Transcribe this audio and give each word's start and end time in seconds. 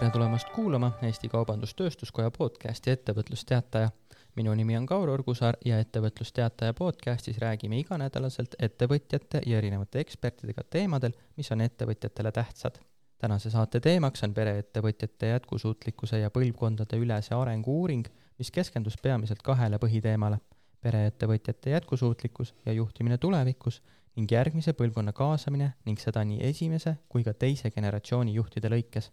tere 0.00 0.10
tulemast 0.10 0.48
kuulama 0.48 0.92
Eesti 1.02 1.28
Kaubandus-Tööstuskoja 1.28 2.30
podcasti 2.30 2.90
Ettevõtlusteataja. 2.90 3.90
minu 4.36 4.54
nimi 4.54 4.76
on 4.76 4.86
Kaur 4.86 5.10
Orgusaar 5.12 5.56
ja 5.64 5.78
Ettevõtlusteataja 5.78 6.72
podcastis 6.74 7.38
räägime 7.38 7.78
iganädalaselt 7.78 8.54
ettevõtjate 8.58 9.42
ja 9.46 9.58
erinevate 9.58 10.00
ekspertidega 10.00 10.64
teemadel, 10.70 11.12
mis 11.36 11.52
on 11.52 11.60
ettevõtjatele 11.60 12.32
tähtsad. 12.32 12.80
tänase 13.18 13.50
saate 13.50 13.80
teemaks 13.80 14.24
on 14.24 14.34
pereettevõtjate 14.34 15.26
jätkusuutlikkuse 15.26 16.18
ja 16.18 16.30
põlvkondade 16.30 16.96
ülese 16.96 17.34
arengu 17.34 17.80
uuring, 17.80 18.08
mis 18.38 18.50
keskendus 18.50 18.96
peamiselt 19.02 19.42
kahele 19.42 19.78
põhiteemale, 19.78 20.38
pereettevõtjate 20.80 21.70
jätkusuutlikkus 21.70 22.54
ja 22.66 22.72
juhtimine 22.72 23.18
tulevikus 23.18 23.82
ning 24.16 24.32
järgmise 24.32 24.72
põlvkonna 24.72 25.12
kaasamine 25.12 25.72
ning 25.84 25.98
seda 25.98 26.24
nii 26.24 26.40
esimese 26.42 26.96
kui 27.08 27.24
ka 27.24 27.34
teise 27.34 27.70
generatsiooni 27.70 28.34
juhtide 28.34 28.68
lõikes 28.68 29.12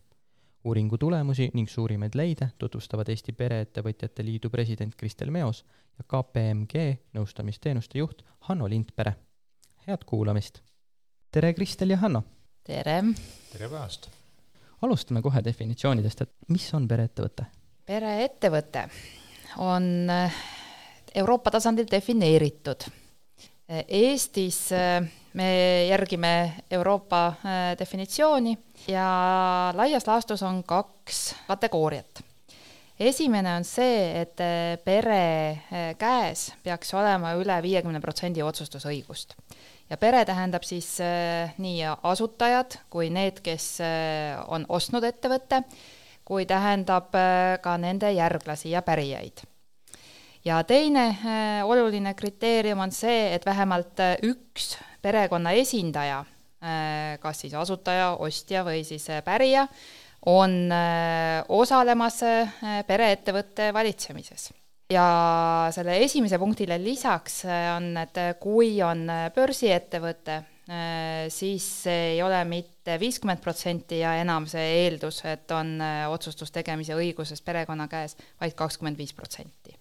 uuringu 0.63 0.97
tulemusi 0.97 1.49
ning 1.53 1.69
suurimaid 1.69 2.15
leide 2.15 2.49
tutvustavad 2.57 3.09
Eesti 3.09 3.33
Pereettevõtjate 3.33 4.25
Liidu 4.25 4.49
president 4.49 4.95
Kristel 4.95 5.31
Meos 5.31 5.63
ja 5.97 6.03
KPMG 6.03 6.87
nõustamisteenuste 7.17 7.99
juht 8.01 8.23
Hanno 8.49 8.69
Lindpere. 8.69 9.15
head 9.87 10.03
kuulamist! 10.05 10.61
tere, 11.31 11.53
Kristel 11.53 11.89
ja 11.89 11.97
Hanno! 11.97 12.23
tere! 12.63 13.03
tere 13.51 13.69
päevast! 13.69 14.09
alustame 14.81 15.21
kohe 15.21 15.43
definitsioonidest, 15.43 16.21
et 16.21 16.31
mis 16.47 16.73
on 16.73 16.87
pereettevõte? 16.87 17.45
pereettevõte 17.85 18.89
on 19.57 20.09
Euroopa 21.15 21.51
tasandil 21.51 21.87
defineeritud. 21.91 22.83
Eestis 23.67 24.71
äh, 24.71 25.03
me 25.33 25.85
järgime 25.89 26.53
Euroopa 26.71 27.27
äh, 27.27 27.79
definitsiooni 27.79 28.57
ja 28.87 29.73
laias 29.75 30.07
laastus 30.07 30.43
on 30.43 30.63
kaks 30.63 31.35
kategooriat. 31.47 32.23
esimene 32.99 33.55
on 33.55 33.65
see, 33.67 34.21
et 34.21 34.39
äh, 34.39 34.77
pere 34.85 35.59
käes 35.99 36.53
peaks 36.63 36.93
olema 36.93 37.33
üle 37.35 37.59
viiekümne 37.61 37.99
protsendi 37.99 38.41
otsustusõigust. 38.41 39.35
ja 39.89 39.97
pere 39.97 40.23
tähendab 40.25 40.63
siis 40.63 40.97
nii 41.57 41.83
asutajad 42.03 42.79
kui 42.89 43.09
need, 43.09 43.43
kes 43.43 43.81
on 44.47 44.65
ostnud 44.69 45.03
ettevõtte, 45.03 45.63
kui 46.23 46.45
tähendab 46.45 47.11
ka 47.61 47.77
nende 47.77 48.15
järglasi 48.15 48.71
ja 48.71 48.81
pärijaid 48.81 49.43
ja 50.47 50.63
teine 50.63 51.05
oluline 51.67 52.13
kriteerium 52.17 52.79
on 52.85 52.93
see, 52.95 53.33
et 53.35 53.45
vähemalt 53.45 53.99
üks 54.25 54.75
perekonna 55.03 55.53
esindaja, 55.57 56.21
äh, 56.63 57.15
kas 57.23 57.43
siis 57.43 57.55
asutaja, 57.57 58.13
ostja 58.23 58.63
või 58.67 58.83
siis 58.87 59.07
äh, 59.13 59.23
pärija, 59.25 59.67
on 60.27 60.59
äh, 60.73 61.43
osalemas 61.53 62.21
pereettevõtte 62.87 63.71
valitsemises. 63.73 64.51
ja 64.89 65.67
selle 65.75 65.97
esimese 66.03 66.37
punktile 66.39 66.77
lisaks 66.79 67.41
on, 67.75 67.89
et 67.99 68.19
kui 68.39 68.77
on 68.81 69.01
börsiettevõte, 69.35 70.37
siis 71.31 71.67
ei 71.91 72.21
ole 72.23 72.39
mitte 72.47 72.95
viiskümmend 72.99 73.43
protsenti 73.43 73.99
ja 73.99 74.15
enam 74.19 74.47
see 74.47 74.85
eeldus, 74.85 75.21
et 75.27 75.51
on 75.51 75.75
otsustustegemise 76.11 76.95
õiguses 76.95 77.43
perekonna 77.43 77.87
käes 77.91 78.15
vaid, 78.15 78.31
vaid 78.41 78.57
kakskümmend 78.63 78.99
viis 78.99 79.15
protsenti 79.15 79.75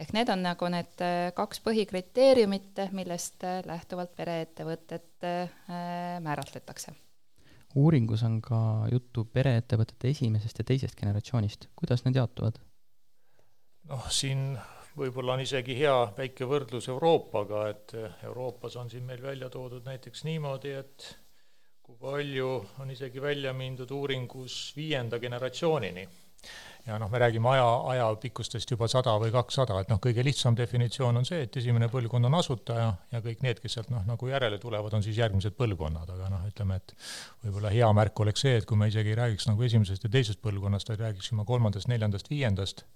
ehk 0.00 0.14
need 0.16 0.32
on 0.32 0.42
nagu 0.44 0.70
need 0.72 1.04
äh, 1.04 1.28
kaks 1.36 1.60
põhikriteeriumit, 1.66 2.80
millest 2.96 3.44
äh, 3.46 3.60
lähtuvalt 3.68 4.14
pereettevõtet 4.16 5.28
äh, 5.28 5.52
määratletakse. 6.24 6.94
uuringus 7.74 8.22
on 8.26 8.40
ka 8.42 8.88
juttu 8.90 9.24
pereettevõtete 9.24 10.10
esimesest 10.10 10.58
ja 10.58 10.66
teisest 10.66 10.98
generatsioonist, 10.98 11.68
kuidas 11.76 12.04
need 12.04 12.18
jaotuvad? 12.18 12.58
noh, 13.90 14.06
siin 14.10 14.54
võib-olla 14.96 15.36
on 15.36 15.44
isegi 15.44 15.76
hea 15.78 15.96
väike 16.16 16.48
võrdlus 16.48 16.88
Euroopaga, 16.90 17.66
et 17.70 17.94
Euroopas 18.26 18.76
on 18.76 18.90
siin 18.90 19.04
meil 19.06 19.22
välja 19.22 19.50
toodud 19.50 19.86
näiteks 19.86 20.24
niimoodi, 20.24 20.72
et 20.80 21.10
kui 21.82 21.96
palju 22.00 22.50
on 22.82 22.90
isegi 22.90 23.22
välja 23.22 23.52
mindud 23.52 23.90
uuringus 23.94 24.58
viienda 24.76 25.18
generatsioonini 25.18 26.08
ja 26.86 26.98
noh, 26.98 27.10
me 27.10 27.18
räägime 27.18 27.48
aja, 27.52 27.66
ajapikkustest 27.92 28.70
juba 28.70 28.88
sada 28.90 29.12
või 29.20 29.32
kakssada, 29.34 29.78
et 29.82 29.90
noh, 29.92 30.00
kõige 30.02 30.24
lihtsam 30.24 30.56
definitsioon 30.58 31.20
on 31.20 31.26
see, 31.28 31.42
et 31.46 31.56
esimene 31.60 31.90
põlvkond 31.92 32.28
on 32.28 32.38
asutaja 32.38 32.88
ja 33.12 33.22
kõik 33.24 33.44
need, 33.46 33.60
kes 33.62 33.76
sealt 33.78 33.90
noh, 33.92 34.04
nagu 34.08 34.30
järele 34.30 34.58
tulevad, 34.62 34.94
on 34.96 35.04
siis 35.04 35.18
järgmised 35.20 35.56
põlvkonnad, 35.58 36.10
aga 36.16 36.30
noh, 36.32 36.46
ütleme, 36.48 36.80
et 36.80 36.94
võib-olla 37.44 37.72
hea 37.74 37.90
märk 37.96 38.24
oleks 38.24 38.46
see, 38.46 38.56
et 38.60 38.68
kui 38.68 38.80
me 38.80 38.88
isegi 38.90 39.14
ei 39.14 39.20
räägiks 39.20 39.50
nagu 39.50 39.66
esimesest 39.66 40.06
ja 40.06 40.12
teisest 40.12 40.42
põlvkonnast, 40.44 40.92
vaid 40.92 41.04
räägiksime 41.06 41.46
kolmandast, 41.48 41.90
neljandast, 41.92 42.32
viiendast, 42.32 42.86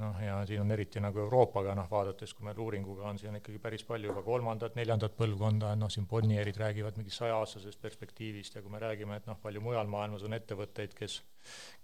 noh, 0.00 0.20
ja 0.24 0.40
siin 0.48 0.64
on 0.64 0.74
eriti 0.74 1.02
nagu 1.02 1.22
Euroopaga 1.24 1.74
noh, 1.78 1.88
vaadates, 1.90 2.34
kui 2.34 2.48
meil 2.48 2.58
uuringuga 2.58 3.08
on, 3.10 3.18
siin 3.20 3.34
on 3.34 3.40
ikkagi 3.40 3.60
päris 3.62 3.84
palju 3.88 4.10
juba 4.10 4.24
kolmandat, 4.26 4.76
neljandat 4.78 5.16
põlvkonda, 5.18 5.74
noh, 5.78 5.92
siin 5.92 6.08
Bonnierid 6.10 6.58
räägivad 6.60 6.98
mingist 7.00 7.22
sajaaastasest 7.22 7.80
perspektiivist 7.82 8.56
ja 8.56 8.64
kui 8.64 8.72
me 8.72 8.82
räägime, 8.82 9.20
et 9.20 9.28
noh, 9.30 9.38
palju 9.42 9.62
mujal 9.64 9.90
maailmas 9.90 10.24
on 10.26 10.36
ettevõtteid, 10.36 10.96
kes 10.98 11.20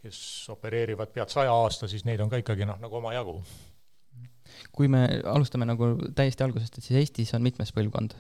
kes 0.03 0.19
opereerivad 0.53 1.13
pead 1.15 1.33
saja 1.33 1.55
aasta, 1.55 1.89
siis 1.91 2.05
neid 2.09 2.21
on 2.21 2.31
ka 2.33 2.41
ikkagi 2.43 2.69
noh, 2.69 2.79
nagu 2.83 3.01
omajagu. 3.01 3.39
kui 4.73 4.89
me 4.89 5.03
alustame 5.27 5.67
nagu 5.69 5.95
täiesti 6.17 6.45
algusest, 6.45 6.79
et 6.79 6.87
siis 6.87 7.01
Eestis 7.01 7.35
on 7.35 7.45
mitmes 7.45 7.73
põlvkond? 7.77 8.15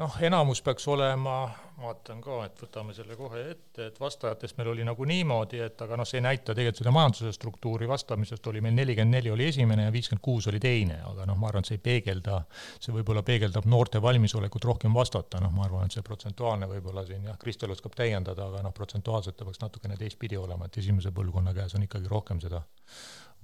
Noh, 0.00 0.16
enamus 0.24 0.62
peaks 0.64 0.86
olema, 0.88 1.50
vaatan 1.80 2.20
ka, 2.24 2.38
et 2.46 2.60
võtame 2.62 2.94
selle 2.96 3.16
kohe 3.18 3.42
ette, 3.52 3.86
et 3.90 3.98
vastajatest 4.00 4.56
meil 4.58 4.70
oli 4.72 4.84
nagu 4.86 5.04
niimoodi, 5.08 5.60
et 5.64 5.82
aga 5.84 5.98
noh, 6.00 6.08
see 6.08 6.20
ei 6.20 6.24
näita 6.24 6.54
tegelikult 6.56 6.80
seda 6.80 6.92
majanduse 6.94 7.32
struktuuri 7.36 7.88
vastamisest 7.88 8.46
oli 8.52 8.62
meil 8.64 8.76
nelikümmend 8.78 9.16
neli 9.16 9.32
oli 9.32 9.48
esimene 9.50 9.86
ja 9.88 9.92
viiskümmend 9.94 10.24
kuus 10.24 10.48
oli 10.52 10.60
teine, 10.62 11.00
aga 11.10 11.28
noh, 11.28 11.38
ma 11.40 11.50
arvan, 11.50 11.64
et 11.64 11.72
see 11.72 11.78
ei 11.78 11.84
peegelda, 11.84 12.40
see 12.80 12.94
võib-olla 12.96 13.24
peegeldab 13.26 13.68
noorte 13.70 14.02
valmisolekut 14.02 14.68
rohkem 14.72 14.96
vastata, 14.96 15.40
noh, 15.44 15.52
ma 15.56 15.66
arvan, 15.68 15.88
et 15.88 15.96
see 15.96 16.06
protsentuaalne 16.06 16.68
võib-olla 16.70 17.04
siin 17.08 17.28
jah, 17.28 17.38
Kristel 17.40 17.76
oskab 17.76 17.96
täiendada, 17.98 18.48
aga 18.48 18.64
noh, 18.66 18.76
protsentuaalselt 18.76 19.36
ta 19.36 19.48
peaks 19.48 19.64
natukene 19.64 20.00
teistpidi 20.00 20.40
olema, 20.40 20.68
et 20.68 20.80
esimese 20.80 21.12
põlvkonna 21.16 21.56
käes 21.56 21.76
on 21.76 21.88
ikkagi 21.88 22.08
rohkem 22.12 22.40
seda 22.40 22.64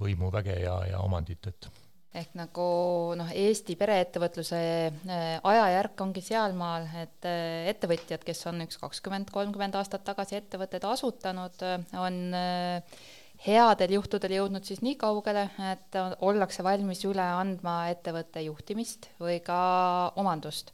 võimu, 0.00 0.32
väge 0.32 0.56
ja, 0.60 0.78
ja 0.90 1.04
omandit, 1.04 1.52
et 1.52 1.68
ehk 2.16 2.36
nagu 2.38 2.68
noh, 3.18 3.28
Eesti 3.34 3.76
pereettevõtluse 3.78 4.60
äh, 4.88 5.26
ajajärk 5.44 6.00
ongi 6.04 6.22
sealmaal, 6.24 6.88
et 7.02 7.28
äh, 7.28 7.68
ettevõtjad, 7.72 8.24
kes 8.26 8.42
on 8.50 8.64
üks 8.64 8.80
kakskümmend, 8.80 9.30
kolmkümmend 9.34 9.76
aastat 9.78 10.06
tagasi 10.06 10.38
ettevõtted 10.40 10.86
asutanud, 10.88 11.60
äh, 11.66 11.84
on 12.00 12.18
headel 13.46 13.96
juhtudel 13.98 14.38
jõudnud 14.38 14.64
siis 14.64 14.80
nii 14.84 14.96
kaugele, 15.00 15.46
et 15.72 15.98
ollakse 16.24 16.64
valmis 16.64 17.04
üle 17.04 17.24
andma 17.24 17.82
ettevõtte 17.92 18.40
juhtimist 18.46 19.10
või 19.20 19.42
ka 19.44 19.58
omandust. 20.16 20.72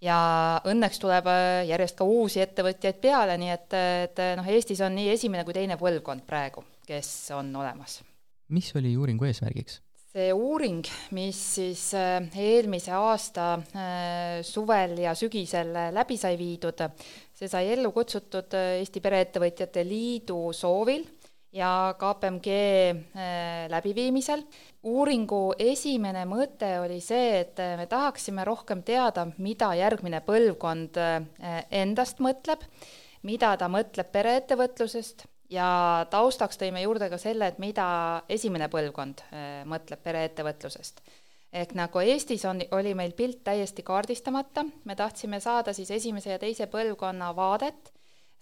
ja 0.00 0.60
õnneks 0.70 1.02
tuleb 1.02 1.26
järjest 1.68 1.98
ka 1.98 2.06
uusi 2.06 2.40
ettevõtjaid 2.40 3.02
peale, 3.02 3.34
nii 3.42 3.50
et, 3.52 3.74
et 4.06 4.22
noh, 4.38 4.46
Eestis 4.54 4.80
on 4.86 4.94
nii 4.94 5.10
esimene 5.16 5.44
kui 5.44 5.58
teine 5.58 5.76
põlvkond 5.76 6.24
praegu, 6.30 6.64
kes 6.86 7.10
on 7.34 7.50
olemas. 7.56 8.00
mis 8.48 8.70
oli 8.78 8.96
uuringu 8.96 9.26
eesmärgiks? 9.26 9.80
See 10.10 10.32
uuring, 10.34 10.82
mis 11.14 11.38
siis 11.54 11.84
äh, 11.94 12.18
eelmise 12.42 12.90
aasta 12.98 13.52
äh, 13.54 14.40
suvel 14.42 14.98
ja 15.04 15.14
sügisel 15.14 15.70
läbi 15.94 16.16
sai 16.18 16.34
viidud, 16.40 16.82
see 17.36 17.50
sai 17.50 17.70
ellu 17.76 17.92
kutsutud 17.94 18.56
äh, 18.58 18.80
Eesti 18.80 19.02
Pereettevõtjate 19.04 19.84
Liidu 19.86 20.50
soovil 20.56 21.06
ja 21.54 21.94
KPMG 21.98 22.58
läbiviimisel. 23.70 24.44
uuringu 24.86 25.40
esimene 25.58 26.22
mõte 26.30 26.76
oli 26.78 27.00
see, 27.02 27.40
et 27.40 27.58
me 27.78 27.88
tahaksime 27.90 28.44
rohkem 28.46 28.84
teada, 28.86 29.26
mida 29.38 29.72
järgmine 29.74 30.22
põlvkond 30.22 31.00
endast 31.74 32.22
mõtleb, 32.22 32.62
mida 33.26 33.56
ta 33.58 33.66
mõtleb 33.66 34.14
pereettevõtlusest 34.14 35.26
ja 35.50 36.06
taustaks 36.10 36.58
tõime 36.60 36.82
juurde 36.84 37.10
ka 37.10 37.18
selle, 37.20 37.50
et 37.50 37.58
mida 37.62 37.86
esimene 38.30 38.70
põlvkond 38.72 39.24
äh, 39.26 39.48
mõtleb 39.68 40.02
pereettevõtlusest. 40.04 41.02
ehk 41.52 41.74
nagu 41.74 41.98
Eestis 41.98 42.44
on, 42.46 42.62
oli 42.76 42.94
meil 42.94 43.12
pilt 43.18 43.42
täiesti 43.44 43.82
kaardistamata, 43.82 44.64
me 44.84 44.96
tahtsime 44.96 45.40
saada 45.40 45.72
siis 45.72 45.90
esimese 45.90 46.30
ja 46.30 46.38
teise 46.38 46.66
põlvkonna 46.70 47.32
vaadet, 47.36 47.92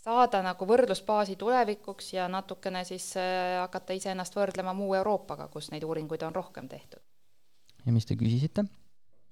saada 0.05 0.43
nagu 0.43 0.66
võrdlusbaasi 0.66 1.37
tulevikuks 1.37 2.12
ja 2.12 2.28
natukene 2.28 2.84
siis 2.84 3.14
äh, 3.16 3.58
hakata 3.61 3.96
iseennast 3.96 4.37
võrdlema 4.37 4.75
muu 4.76 4.94
Euroopaga, 4.94 5.49
kus 5.49 5.72
neid 5.72 5.84
uuringuid 5.84 6.22
on 6.22 6.34
rohkem 6.34 6.69
tehtud. 6.69 7.00
ja 7.87 7.93
mis 7.93 8.06
te 8.06 8.16
küsisite? 8.16 8.64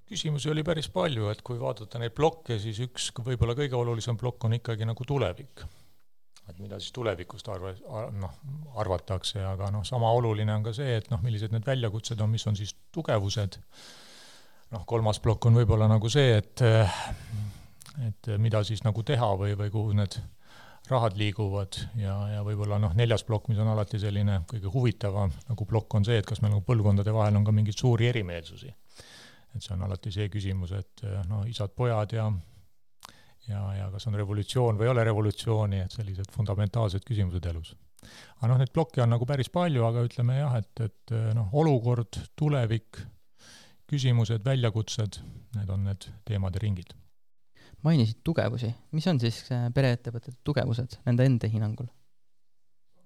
küsimusi 0.07 0.51
oli 0.51 0.63
päris 0.63 0.89
palju, 0.89 1.29
et 1.29 1.43
kui 1.43 1.59
vaadata 1.61 1.99
neid 1.99 2.15
plokke, 2.15 2.59
siis 2.63 2.79
üks 2.81 3.11
võib-olla 3.19 3.57
kõige 3.59 3.77
olulisem 3.77 4.17
plokk 4.17 4.45
on 4.47 4.55
ikkagi 4.61 4.87
nagu 4.87 5.05
tulevik 5.05 5.67
et 6.51 6.59
mida 6.63 6.79
siis 6.81 6.95
tulevikust 6.95 7.49
arva, 7.51 7.73
noh, 8.15 8.39
arvatakse, 8.79 9.41
aga 9.45 9.71
noh, 9.75 9.85
sama 9.87 10.11
oluline 10.15 10.55
on 10.55 10.67
ka 10.67 10.75
see, 10.77 10.97
et 11.01 11.11
noh, 11.11 11.23
millised 11.25 11.55
need 11.55 11.67
väljakutsed 11.67 12.21
on, 12.23 12.31
mis 12.33 12.47
on 12.47 12.59
siis 12.59 12.77
tugevused, 12.95 13.59
noh, 14.75 14.87
kolmas 14.87 15.21
plokk 15.23 15.51
on 15.51 15.59
võib-olla 15.61 15.91
nagu 15.91 16.11
see, 16.13 16.39
et 16.39 16.65
et 18.07 18.29
mida 18.37 18.61
siis 18.67 18.83
nagu 18.85 19.03
teha 19.09 19.29
või, 19.41 19.55
või 19.57 19.71
kuhu 19.73 19.95
need 19.97 20.19
rahad 20.91 21.17
liiguvad 21.19 21.79
ja, 21.99 22.15
ja 22.37 22.43
võib-olla 22.47 22.79
noh, 22.79 22.93
neljas 22.95 23.25
plokk, 23.27 23.49
mis 23.51 23.59
on 23.63 23.71
alati 23.73 23.99
selline 23.99 24.43
kõige 24.51 24.71
huvitavam 24.71 25.33
nagu 25.49 25.67
plokk, 25.67 25.97
on 25.99 26.05
see, 26.07 26.19
et 26.21 26.29
kas 26.29 26.43
meil 26.43 26.55
nagu 26.55 26.65
põlvkondade 26.67 27.15
vahel 27.15 27.39
on 27.41 27.47
ka 27.47 27.55
mingeid 27.57 27.79
suuri 27.79 28.11
erimeelsusi. 28.13 28.75
et 29.57 29.65
see 29.65 29.73
on 29.75 29.83
alati 29.87 30.13
see 30.13 30.29
küsimus, 30.29 30.77
et 30.77 31.03
no 31.31 31.43
isad-pojad 31.49 32.13
ja 32.13 32.29
ja, 33.49 33.63
ja 33.77 33.89
kas 33.93 34.09
on 34.11 34.19
revolutsioon 34.19 34.79
või 34.79 34.89
ei 34.89 34.93
ole 34.93 35.05
revolutsiooni, 35.07 35.83
et 35.87 35.97
sellised 35.97 36.31
fundamentaalsed 36.35 37.05
küsimused 37.07 37.47
elus. 37.47 37.75
aga 38.39 38.53
noh, 38.53 38.61
neid 38.61 38.73
plokke 38.75 39.03
on 39.03 39.15
nagu 39.15 39.27
päris 39.27 39.51
palju, 39.53 39.85
aga 39.87 40.05
ütleme 40.07 40.39
jah, 40.41 40.59
et, 40.61 40.85
et 40.85 41.17
noh, 41.35 41.51
olukord, 41.53 42.21
tulevik, 42.37 43.03
küsimused, 43.91 44.45
väljakutsed, 44.45 45.21
need 45.57 45.71
on 45.71 45.85
need 45.91 46.09
teemade 46.27 46.63
ringid 46.63 46.95
mainisid 47.87 48.23
tugevusi, 48.25 48.73
mis 48.97 49.07
on 49.11 49.21
siis 49.23 49.45
äh, 49.55 49.69
pereettevõtete 49.75 50.41
tugevused 50.47 50.99
nende 51.07 51.27
enda 51.29 51.51
hinnangul? 51.51 51.89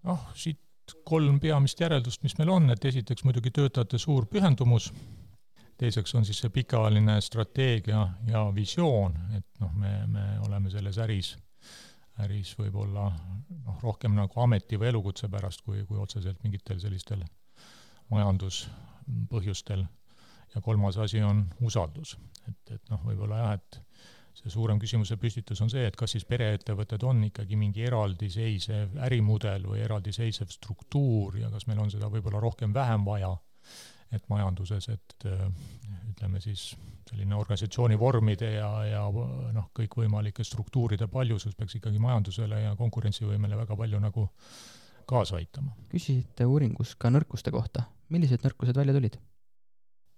noh, 0.08 0.28
siit 0.38 0.94
kolm 1.04 1.38
peamist 1.42 1.80
järeldust, 1.80 2.22
mis 2.24 2.36
meil 2.38 2.50
on, 2.54 2.70
et 2.72 2.84
esiteks 2.88 3.24
muidugi 3.26 3.52
töötajate 3.54 3.98
suur 4.00 4.26
pühendumus, 4.30 4.88
teiseks 5.80 6.14
on 6.14 6.26
siis 6.28 6.40
see 6.42 6.52
pikaajaline 6.52 7.20
strateegia 7.24 8.02
ja 8.28 8.42
visioon, 8.54 9.16
et 9.36 9.62
noh, 9.62 9.72
me, 9.72 9.92
me 10.06 10.26
oleme 10.46 10.72
selles 10.72 10.98
äris, 11.00 11.34
äris 12.24 12.52
võib-olla 12.58 13.06
noh, 13.08 13.78
rohkem 13.82 14.16
nagu 14.18 14.42
ameti 14.44 14.78
või 14.80 14.90
elukutse 14.92 15.30
pärast, 15.32 15.64
kui, 15.64 15.84
kui 15.88 16.00
otseselt 16.00 16.42
mingitel 16.44 16.80
sellistel 16.82 17.24
majanduspõhjustel. 18.10 19.86
ja 20.54 20.60
kolmas 20.60 20.98
asi 20.98 21.22
on 21.22 21.44
usaldus, 21.62 22.16
et, 22.48 22.74
et 22.74 22.90
noh, 22.90 23.00
võib-olla 23.06 23.38
jah, 23.38 23.52
et 23.54 23.80
see 24.40 24.50
suurem 24.50 24.78
küsimuse 24.80 25.16
püstitus 25.20 25.60
on 25.64 25.70
see, 25.70 25.86
et 25.86 25.96
kas 25.96 26.12
siis 26.16 26.24
pereettevõtted 26.28 27.02
on 27.06 27.24
ikkagi 27.24 27.56
mingi 27.56 27.84
eraldiseisev 27.86 28.98
ärimudel 29.06 29.66
või 29.68 29.80
eraldiseisev 29.84 30.50
struktuur 30.52 31.38
ja 31.40 31.50
kas 31.50 31.66
meil 31.70 31.80
on 31.82 31.92
seda 31.92 32.10
võib-olla 32.12 32.40
rohkem-vähem 32.42 33.06
vaja, 33.06 33.32
et 34.12 34.24
majanduses, 34.28 34.88
et 34.90 35.26
ütleme 36.10 36.40
siis 36.42 36.72
selline 37.10 37.34
organisatsiooni 37.34 37.98
vormide 37.98 38.52
ja, 38.56 38.68
ja 38.86 39.04
noh, 39.54 39.70
kõikvõimalike 39.76 40.44
struktuuride 40.46 41.08
paljusus 41.10 41.56
peaks 41.58 41.78
ikkagi 41.78 42.02
majandusele 42.02 42.60
ja 42.64 42.74
konkurentsivõimele 42.78 43.58
väga 43.58 43.78
palju 43.78 44.02
nagu 44.02 44.26
kaasa 45.10 45.40
aitama. 45.40 45.74
küsisite 45.90 46.46
uuringus 46.46 46.94
ka 46.98 47.10
nõrkuste 47.10 47.50
kohta, 47.54 47.86
millised 48.14 48.46
nõrkused 48.46 48.78
välja 48.78 48.94
tulid? 48.98 49.18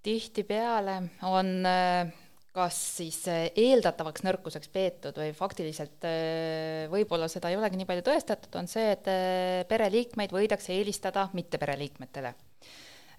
tihtipeale 0.02 0.96
on 1.30 1.52
äh, 1.68 2.12
kas 2.52 2.78
siis 2.98 3.18
äh, 3.32 3.46
eeldatavaks 3.56 4.24
nõrkuseks 4.26 4.70
peetud 4.72 5.16
või 5.16 5.32
faktiliselt 5.36 6.04
äh, 6.08 6.84
võib-olla 6.92 7.28
seda 7.32 7.50
ei 7.52 7.56
olegi 7.56 7.80
nii 7.80 7.88
palju 7.88 8.04
tõestatud, 8.06 8.52
on 8.60 8.68
see, 8.68 8.90
et 8.92 9.08
äh, 9.08 9.62
pereliikmeid 9.68 10.34
võidakse 10.34 10.74
eelistada 10.76 11.28
mittepereliikmetele. 11.36 12.34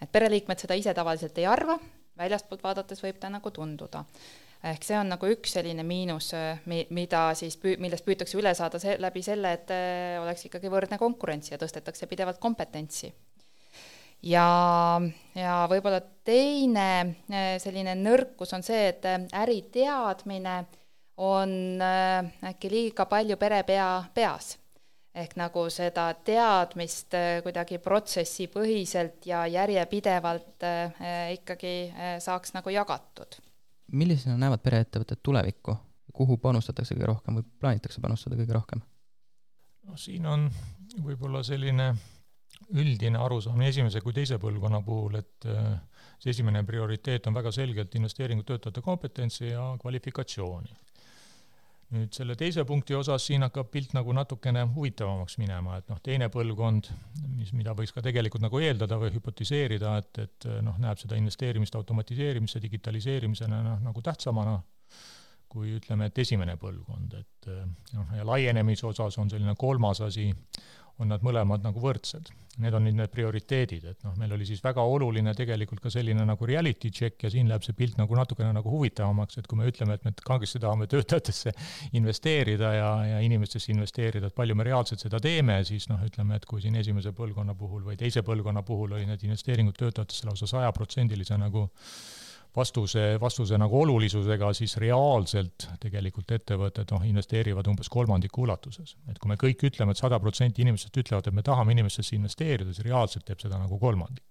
Et 0.04 0.12
pereliikmed 0.12 0.60
seda 0.60 0.78
ise 0.80 0.94
tavaliselt 0.94 1.38
ei 1.42 1.50
arva, 1.50 1.80
väljastpoolt 2.20 2.64
vaadates 2.64 3.02
võib 3.04 3.20
ta 3.20 3.32
nagu 3.34 3.52
tunduda. 3.52 4.04
ehk 4.64 4.84
see 4.84 4.96
on 5.00 5.10
nagu 5.12 5.28
üks 5.28 5.58
selline 5.58 5.84
miinus, 5.84 6.32
mi-, 6.72 6.88
mida 6.90 7.26
siis 7.36 7.58
püü-, 7.60 7.80
millest 7.84 8.06
püütakse 8.06 8.38
üle 8.40 8.54
saada 8.56 8.80
see, 8.80 8.96
läbi 9.00 9.24
selle, 9.24 9.54
et 9.58 9.76
oleks 10.22 10.48
ikkagi 10.48 10.72
võrdne 10.72 11.00
konkurents 11.02 11.52
ja 11.52 11.60
tõstetakse 11.60 12.08
pidevalt 12.08 12.40
kompetentsi 12.40 13.12
ja, 14.24 14.48
ja 15.36 15.58
võib-olla 15.72 16.00
teine 16.26 16.88
äh, 17.28 17.56
selline 17.62 17.96
nõrkus 18.00 18.54
on 18.56 18.64
see, 18.66 18.88
et 18.94 19.06
äh, 19.10 19.20
äriteadmine 19.44 20.58
on 21.24 21.82
äh, 21.84 22.32
äkki 22.54 22.72
liiga 22.72 23.08
palju 23.10 23.38
perepea 23.40 23.90
peas. 24.16 24.58
Ehk 25.16 25.36
nagu 25.38 25.66
seda 25.70 26.08
teadmist 26.26 27.14
kuidagi 27.46 27.78
protsessipõhiselt 27.78 29.28
ja 29.30 29.44
järjepidevalt 29.48 30.66
ikkagi 31.36 31.74
saaks 32.20 32.56
nagu 32.58 32.74
jagatud. 32.74 33.38
millisena 33.92 34.38
näevad 34.38 34.64
pereettevõtted 34.66 35.22
tulevikku, 35.24 35.76
kuhu 36.14 36.38
panustatakse 36.38 36.96
kõige 36.96 37.12
rohkem 37.12 37.38
või 37.38 37.46
plaanitakse 37.60 38.02
panustada 38.02 38.40
kõige 38.40 38.54
rohkem? 38.58 38.82
no 39.84 39.98
siin 39.98 40.26
on 40.26 40.50
võib-olla 41.04 41.44
selline 41.44 41.94
üldine 42.72 43.20
arusaam 43.20 43.60
nii 43.60 43.72
esimese 43.74 44.02
kui 44.04 44.14
teise 44.16 44.40
põlvkonna 44.42 44.82
puhul, 44.86 45.18
et 45.20 45.48
äh, 45.50 45.76
see 46.22 46.34
esimene 46.34 46.64
prioriteet 46.68 47.28
on 47.30 47.36
väga 47.38 47.52
selgelt 47.56 47.96
investeeringud 48.00 48.48
töötajate 48.48 48.82
kompetentsi 48.86 49.50
ja 49.52 49.66
kvalifikatsiooni. 49.82 50.74
Nüüd 51.94 52.14
selle 52.16 52.36
teise 52.40 52.66
punkti 52.68 52.96
osas 52.98 53.26
siin 53.28 53.46
hakkab 53.46 53.70
pilt 53.74 53.94
nagu 53.98 54.14
natukene 54.16 54.66
huvitavamaks 54.76 55.38
minema, 55.42 55.78
et 55.80 55.90
noh, 55.92 56.00
teine 56.04 56.30
põlvkond, 56.34 56.90
mis, 57.38 57.54
mida 57.58 57.76
võiks 57.78 57.94
ka 57.96 58.04
tegelikult 58.06 58.44
nagu 58.46 58.62
eeldada 58.62 58.98
või 59.02 59.14
hüpotiseerida, 59.16 59.98
et, 60.02 60.22
et 60.26 60.48
noh, 60.66 60.80
näeb 60.82 61.02
seda 61.02 61.20
investeerimist 61.20 61.76
automatiseerimisse, 61.80 62.62
digitaliseerimisena 62.64 63.62
noh, 63.66 63.84
nagu 63.86 64.06
tähtsamana 64.06 64.58
kui 65.54 65.76
ütleme, 65.78 66.08
et 66.10 66.18
esimene 66.18 66.56
põlvkond, 66.58 67.14
et 67.20 67.50
noh, 67.94 68.16
ja 68.18 68.26
laienemise 68.26 68.88
osas 68.90 69.20
on 69.22 69.30
selline 69.30 69.54
kolmas 69.60 70.02
asi, 70.02 70.32
on 71.02 71.10
nad 71.10 71.24
mõlemad 71.26 71.64
nagu 71.66 71.82
võrdsed. 71.82 72.32
Need 72.62 72.76
on 72.78 72.84
nüüd 72.86 72.94
need 73.00 73.10
prioriteedid, 73.10 73.86
et 73.90 74.04
noh, 74.06 74.14
meil 74.20 74.36
oli 74.36 74.46
siis 74.46 74.60
väga 74.62 74.84
oluline 74.86 75.32
tegelikult 75.34 75.82
ka 75.82 75.90
selline 75.90 76.22
nagu 76.30 76.46
reality 76.46 76.92
check 76.94 77.26
ja 77.26 77.32
siin 77.34 77.48
läheb 77.50 77.66
see 77.66 77.74
pilt 77.74 77.98
nagu 77.98 78.14
natukene 78.14 78.52
nagu 78.54 78.70
huvitavamaks, 78.70 79.40
et 79.42 79.48
kui 79.50 79.58
me 79.58 79.66
ütleme, 79.72 79.98
et 79.98 80.06
me 80.06 80.14
kangesti 80.22 80.62
tahame 80.62 80.86
töötajatesse 80.92 81.56
investeerida 81.98 82.74
ja, 82.78 82.92
ja 83.10 83.24
inimestesse 83.26 83.74
investeerida, 83.74 84.30
et 84.30 84.38
palju 84.38 84.58
me 84.60 84.68
reaalselt 84.70 85.02
seda 85.02 85.18
teeme, 85.24 85.58
siis 85.66 85.90
noh, 85.90 86.04
ütleme, 86.06 86.38
et 86.38 86.46
kui 86.46 86.62
siin 86.62 86.78
esimese 86.78 87.16
põlvkonna 87.18 87.58
puhul 87.58 87.88
või 87.90 87.98
teise 87.98 88.22
põlvkonna 88.22 88.62
puhul 88.68 89.00
oli 89.00 89.10
need 89.10 89.26
investeeringud 89.26 89.80
töötajatesse 89.80 90.30
lausa 90.30 90.54
sajaprotsendilise 90.54 91.42
nagu 91.42 91.72
vastuse, 92.56 93.18
vastuse 93.22 93.58
nagu 93.58 93.80
olulisusega, 93.82 94.52
siis 94.58 94.76
reaalselt 94.82 95.68
tegelikult 95.82 96.32
ettevõtted 96.38 96.94
noh, 96.94 97.06
investeerivad 97.08 97.68
umbes 97.72 97.90
kolmandiku 97.90 98.46
ulatuses. 98.46 98.96
et 99.10 99.20
kui 99.20 99.32
me 99.32 99.38
kõik 99.40 99.66
ütleme 99.70 99.92
et, 99.92 99.98
et 99.98 100.04
sada 100.06 100.20
protsenti 100.20 100.62
inimestest 100.62 101.02
ütlevad, 101.04 101.28
et 101.28 101.34
me 101.34 101.44
tahame 101.44 101.74
inimestesse 101.74 102.16
investeerida, 102.16 102.74
siis 102.74 102.86
reaalselt 102.86 103.26
teeb 103.26 103.42
seda 103.42 103.58
nagu 103.58 103.80
kolmandik. 103.80 104.24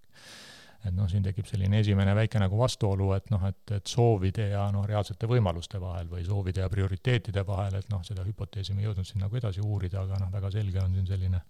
et 0.85 0.95
noh, 0.95 1.09
siin 1.09 1.23
tekib 1.23 1.47
selline 1.47 1.79
esimene 1.79 2.15
väike 2.15 2.41
nagu 2.43 2.59
vastuolu, 2.59 3.13
et 3.15 3.31
noh, 3.31 3.45
et, 3.47 3.63
et 3.71 3.87
soovide 3.87 4.49
ja 4.51 4.65
noh, 4.75 4.87
reaalsete 4.87 5.27
võimaluste 5.31 5.81
vahel 5.81 6.09
või 6.11 6.25
soovide 6.27 6.65
ja 6.65 6.69
prioriteetide 6.71 7.47
vahel, 7.47 7.77
et 7.79 7.91
noh, 7.91 8.03
seda 8.07 8.25
hüpoteesi 8.27 8.75
me 8.75 8.83
ei 8.83 8.91
jõudnud 8.91 9.07
siin 9.07 9.23
nagu 9.23 9.39
edasi 9.39 9.63
uurida, 9.63 10.03
aga 10.03 10.19
noh, 10.25 10.33
väga 10.33 10.51
selge 10.51 10.83
on 10.83 10.95
siin 10.95 11.07
selline 11.07 11.43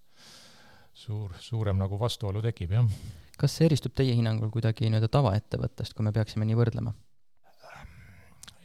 suur, 0.92 1.34
suurem 1.40 1.78
nagu 1.80 1.98
vastuolu 2.00 2.42
tekib, 2.44 2.76
jah 2.78 2.88
kas 3.42 3.56
see 3.58 3.66
eristub 3.70 3.94
teie 3.98 4.14
hinnangul 4.14 4.52
kuidagi 4.54 4.86
nii-öelda 4.86 5.10
tavaettevõttest, 5.12 5.96
kui 5.96 6.06
me 6.06 6.12
peaksime 6.14 6.46
nii 6.48 6.58
võrdlema? 6.58 6.94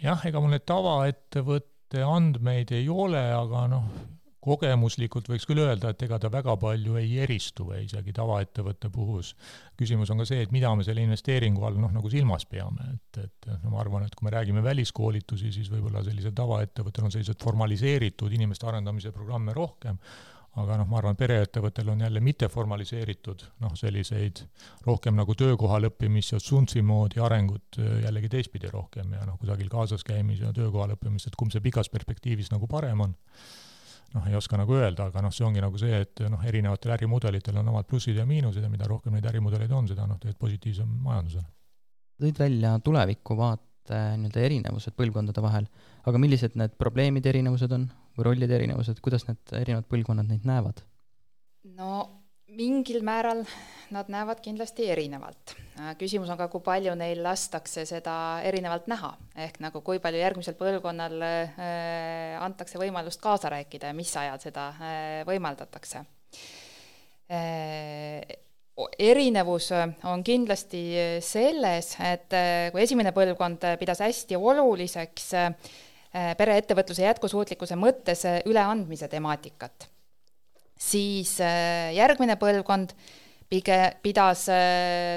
jah, 0.03 0.21
ega 0.29 0.41
mul 0.43 0.53
neid 0.53 0.67
tavaettevõtte 0.69 2.03
andmeid 2.05 2.73
ei 2.77 2.85
ole, 2.91 3.23
aga 3.33 3.63
noh, 3.71 3.87
kogemuslikult 4.47 5.27
võiks 5.31 5.47
küll 5.49 5.59
öelda, 5.63 5.91
et 5.91 6.03
ega 6.05 6.19
ta 6.21 6.29
väga 6.31 6.53
palju 6.61 6.99
ei 7.01 7.17
eristu 7.23 7.65
või 7.71 7.81
isegi 7.87 8.13
tavaettevõtte 8.15 8.91
puhul. 8.93 9.25
küsimus 9.79 10.11
on 10.13 10.21
ka 10.21 10.27
see, 10.29 10.45
et 10.45 10.53
mida 10.55 10.69
me 10.77 10.85
selle 10.87 11.03
investeeringu 11.03 11.65
all 11.67 11.81
noh, 11.81 11.91
nagu 11.97 12.11
silmas 12.13 12.45
peame, 12.45 12.93
et, 12.93 13.23
et 13.25 13.49
no 13.63 13.73
ma 13.73 13.81
arvan, 13.81 14.05
et 14.05 14.15
kui 14.15 14.29
me 14.29 14.35
räägime 14.37 14.63
väliskoolitusi, 14.63 15.51
siis 15.51 15.71
võib-olla 15.73 16.05
sellisel 16.05 16.37
tavaettevõttel 16.37 17.09
on 17.09 17.17
sellised 17.17 17.41
formaliseeritud 17.43 18.37
inimeste 18.37 18.69
arendamise 18.69 19.11
programme 19.15 19.57
rohkem, 19.57 19.97
aga 20.57 20.79
noh, 20.79 20.87
ma 20.89 20.97
arvan, 21.01 21.17
pereettevõttel 21.19 21.89
on 21.93 22.01
jälle 22.01 22.21
mitteformaliseeritud 22.23 23.43
noh, 23.63 23.75
selliseid 23.77 24.41
rohkem 24.85 25.17
nagu 25.17 25.35
töökohal 25.37 25.89
õppimist 25.91 26.33
ja 26.33 26.39
Sunsi 26.41 26.81
moodi 26.85 27.21
arengut 27.23 27.77
äh, 27.81 28.01
jällegi 28.05 28.31
teistpidi 28.33 28.71
rohkem 28.73 29.13
ja 29.13 29.25
noh, 29.27 29.37
kusagil 29.41 29.69
kaasas 29.71 30.05
käimise 30.07 30.47
ja 30.47 30.53
töökohal 30.55 30.95
õppimist, 30.95 31.29
et 31.29 31.37
kumb 31.37 31.53
see 31.53 31.63
pikas 31.63 31.91
perspektiivis 31.93 32.49
nagu 32.53 32.69
parem 32.71 33.05
on, 33.05 33.13
noh, 34.15 34.29
ei 34.29 34.37
oska 34.39 34.57
nagu 34.59 34.77
öelda, 34.77 35.11
aga 35.11 35.21
noh, 35.25 35.35
see 35.35 35.45
ongi 35.47 35.61
nagu 35.63 35.77
see, 35.81 36.01
et 36.05 36.25
noh, 36.31 36.41
erinevatel 36.49 36.95
ärimudelitel 36.97 37.61
on 37.61 37.71
omad 37.73 37.87
plussid 37.89 38.17
ja 38.17 38.25
miinused 38.25 38.63
ja 38.63 38.71
mida 38.71 38.89
rohkem 38.89 39.13
neid 39.15 39.29
ärimudeleid 39.29 39.71
on, 39.77 39.89
seda 39.91 40.07
noh, 40.09 40.19
tegelikult 40.21 40.47
positiivsem 40.47 40.97
majandusele. 41.05 41.47
tõid 42.23 42.39
välja 42.41 42.73
tulevikuvaate 42.83 44.01
nii-öelda 44.17 44.41
erinevused 44.43 44.95
põlvkondade 44.97 45.41
vahel, 45.43 45.69
aga 46.09 46.19
millised 46.19 46.57
need 46.59 46.73
probleemid 46.81 47.29
erinevused 47.29 47.71
on, 47.77 47.85
või 48.17 48.31
rollide 48.31 48.57
erinevused, 48.57 49.01
kuidas 49.05 49.27
need 49.29 49.57
erinevad 49.61 49.89
põlvkonnad 49.91 50.29
neid 50.29 50.47
näevad? 50.47 50.83
no 51.77 51.91
mingil 52.57 53.03
määral 53.05 53.43
nad 53.91 54.07
näevad 54.11 54.39
kindlasti 54.43 54.87
erinevalt. 54.89 55.55
küsimus 55.99 56.29
on 56.31 56.37
ka, 56.39 56.47
kui 56.47 56.63
palju 56.63 56.95
neil 56.97 57.21
lastakse 57.23 57.85
seda 57.85 58.41
erinevalt 58.47 58.87
näha, 58.87 59.11
ehk 59.45 59.59
nagu 59.63 59.81
kui 59.85 59.99
palju 60.03 60.21
järgmisel 60.21 60.55
põlvkonnal 60.59 61.21
äh, 61.27 62.39
antakse 62.41 62.79
võimalust 62.79 63.21
kaasa 63.21 63.51
rääkida 63.53 63.91
ja 63.91 63.97
mis 63.97 64.15
ajal 64.17 64.39
seda 64.41 64.67
äh, 64.73 65.21
võimaldatakse 65.27 66.03
äh, 67.29 68.35
erinevus 68.99 69.71
on 70.05 70.23
kindlasti 70.23 70.81
selles, 71.25 71.95
et 71.99 72.33
kui 72.71 72.83
esimene 72.83 73.11
põlvkond 73.13 73.63
pidas 73.81 74.03
hästi 74.05 74.37
oluliseks 74.37 75.31
pereettevõtluse 76.13 77.03
jätkusuutlikkuse 77.03 77.75
mõttes 77.75 78.23
üleandmise 78.45 79.07
temaatikat. 79.07 79.87
siis 80.79 81.39
järgmine 81.93 82.35
põlvkond 82.35 82.93
pige-, 83.49 83.95
pidas 84.01 84.45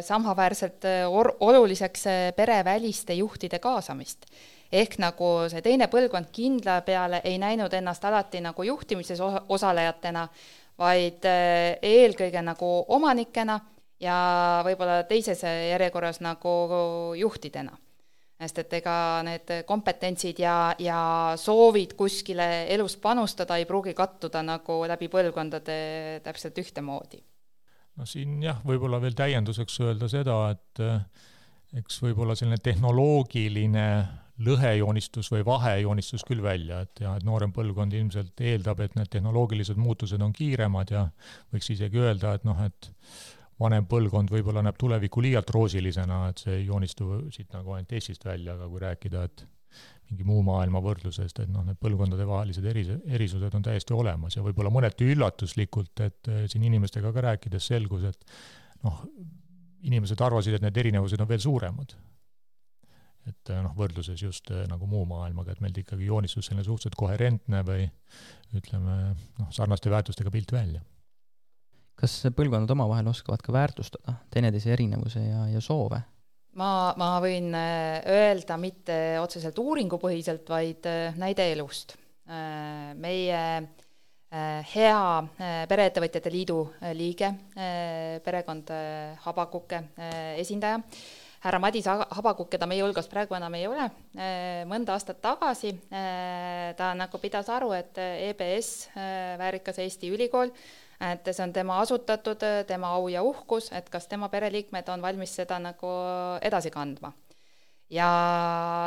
samaväärselt 0.06 0.85
or-, 1.09 1.37
oluliseks 1.40 2.04
pereväliste 2.37 3.14
juhtide 3.14 3.59
kaasamist 3.59 4.26
ehk 4.73 4.97
nagu 5.02 5.30
see 5.50 5.62
teine 5.64 5.88
põlvkond 5.90 6.30
kindla 6.32 6.80
peale 6.87 7.20
ei 7.26 7.38
näinud 7.42 7.73
ennast 7.75 8.04
alati 8.06 8.40
nagu 8.42 8.62
juhtimises 8.62 9.20
osalejatena, 9.20 10.26
vaid 10.78 11.26
äh, 11.28 11.76
eelkõige 11.82 12.42
nagu 12.42 12.70
omanikena 12.88 13.59
ja 14.00 14.16
võib-olla 14.64 15.02
teises 15.09 15.42
järjekorras 15.44 16.23
nagu 16.25 16.54
juhtidena. 17.18 17.76
Sest 18.40 18.62
et 18.62 18.76
ega 18.80 18.94
need 19.26 19.50
kompetentsid 19.68 20.40
ja, 20.40 20.73
ja 20.80 21.00
soovid 21.40 21.92
kuskile 21.99 22.66
elus 22.73 22.97
panustada 23.02 23.59
ei 23.61 23.66
pruugi 23.68 23.94
kattuda 23.97 24.42
nagu 24.47 24.80
läbi 24.88 25.11
põlvkondade 25.12 25.76
täpselt 26.25 26.59
ühtemoodi. 26.62 27.20
no 27.97 28.09
siin 28.09 28.40
jah, 28.42 28.62
võib-olla 28.66 29.00
veel 29.02 29.18
täienduseks 29.18 29.80
öelda 29.85 30.09
seda, 30.09 30.38
et 30.54 30.82
äh, 30.85 31.04
eks 31.82 32.00
võib-olla 32.02 32.35
selline 32.38 32.59
tehnoloogiline 32.64 33.87
lõhejoonistus 34.40 35.28
või 35.35 35.44
vahejoonistus 35.44 36.25
küll 36.25 36.40
välja, 36.42 36.80
et 36.87 37.02
jah, 37.04 37.18
et 37.18 37.26
noorem 37.28 37.52
põlvkond 37.52 37.92
ilmselt 37.92 38.40
eeldab, 38.40 38.80
et 38.80 38.97
need 38.97 39.11
tehnoloogilised 39.12 39.76
muutused 39.76 40.23
on 40.25 40.32
kiiremad 40.32 40.94
ja 40.94 41.04
võiks 41.52 41.68
isegi 41.75 42.00
öelda, 42.00 42.32
et 42.38 42.49
noh, 42.49 42.62
et 42.64 42.88
vanem 43.61 43.87
põlvkond 43.90 44.33
võib-olla 44.33 44.64
näeb 44.64 44.79
tulevikku 44.81 45.23
liialt 45.25 45.50
roosilisena, 45.55 46.26
et 46.31 46.43
see 46.43 46.61
ei 46.61 46.69
joonistu 46.69 47.25
siit 47.35 47.50
nagu 47.57 47.76
ainult 47.76 47.93
Eestist 47.97 48.25
välja, 48.25 48.57
aga 48.57 48.69
kui 48.69 48.83
rääkida, 48.83 49.25
et 49.29 49.45
mingi 50.11 50.26
muu 50.26 50.40
maailma 50.43 50.81
võrdlusest, 50.83 51.43
et 51.45 51.50
noh, 51.52 51.62
need 51.67 51.79
põlvkondadevahelised 51.83 52.64
eri, 52.67 52.87
erisused 53.14 53.55
on 53.55 53.67
täiesti 53.67 53.95
olemas 53.95 54.37
ja 54.37 54.43
võib-olla 54.43 54.73
mõneti 54.75 55.07
üllatuslikult, 55.12 56.02
et 56.02 56.33
siin 56.50 56.64
inimestega 56.67 57.12
ka 57.14 57.26
rääkides 57.29 57.69
selgus, 57.71 58.09
et 58.11 58.40
noh, 58.87 59.05
inimesed 59.87 60.21
arvasid, 60.21 60.57
et 60.57 60.64
need 60.64 60.81
erinevused 60.83 61.21
on 61.23 61.31
veel 61.31 61.45
suuremad 61.45 61.95
et 63.29 63.52
noh, 63.64 63.73
võrdluses 63.76 64.21
just 64.23 64.50
eh, 64.55 64.64
nagu 64.71 64.88
muu 64.90 65.05
maailmaga, 65.09 65.55
et 65.55 65.62
meil 65.64 65.76
ikkagi 65.83 66.09
joonistus 66.09 66.49
selline 66.49 66.64
suhteliselt 66.67 66.97
koherentne 66.99 67.62
või 67.67 67.85
ütleme 68.57 68.97
noh, 69.12 69.50
sarnaste 69.55 69.93
väärtustega 69.93 70.33
pilt 70.35 70.55
välja. 70.57 70.83
Kas 72.00 72.16
põlvkonnad 72.37 72.71
omavahel 72.75 73.11
oskavad 73.12 73.42
ka 73.45 73.52
väärtustada 73.54 74.16
teineteise 74.33 74.73
erinevuse 74.75 75.23
ja, 75.25 75.45
ja 75.52 75.62
soove? 75.64 76.00
ma, 76.59 76.71
ma 76.99 77.12
võin 77.23 77.52
eh, 77.54 78.00
öelda 78.11 78.57
mitte 78.61 78.97
otseselt 79.23 79.59
uuringupõhiselt, 79.62 80.49
vaid 80.50 80.88
eh, 80.90 81.21
näide 81.21 81.50
elust. 81.52 81.97
meie 82.30 83.38
hea 84.30 84.99
Pereettevõtjate 85.66 86.30
Liidu 86.30 86.61
liige, 86.95 87.33
perekond 88.23 88.71
Habakuke 89.25 89.80
esindaja, 90.38 90.78
härra 91.40 91.61
Madis 91.61 91.88
Habakuk, 91.88 92.50
keda 92.52 92.69
meie 92.69 92.85
hulgas 92.85 93.09
praegu 93.09 93.37
enam 93.37 93.54
ei 93.57 93.66
ole, 93.69 93.87
äh, 94.16 94.61
mõnda 94.69 94.95
aastat 94.97 95.23
tagasi 95.25 95.73
äh, 95.73 96.73
ta 96.76 96.92
nagu 96.97 97.21
pidas 97.23 97.49
aru, 97.52 97.73
et 97.76 97.97
EBS, 98.00 98.90
äh, 98.92 99.38
väärikas 99.40 99.80
Eesti 99.80 100.12
ülikool, 100.12 100.52
et 101.00 101.33
see 101.33 101.45
on 101.45 101.52
tema 101.52 101.80
asutatud, 101.80 102.45
tema 102.69 102.92
au 102.97 103.09
ja 103.09 103.23
uhkus, 103.25 103.71
et 103.73 103.88
kas 103.90 104.07
tema 104.09 104.28
pereliikmed 104.28 104.88
on 104.92 105.02
valmis 105.02 105.33
seda 105.40 105.59
nagu 105.62 105.90
edasi 106.45 106.71
kandma. 106.71 107.12
Ja 107.90 108.07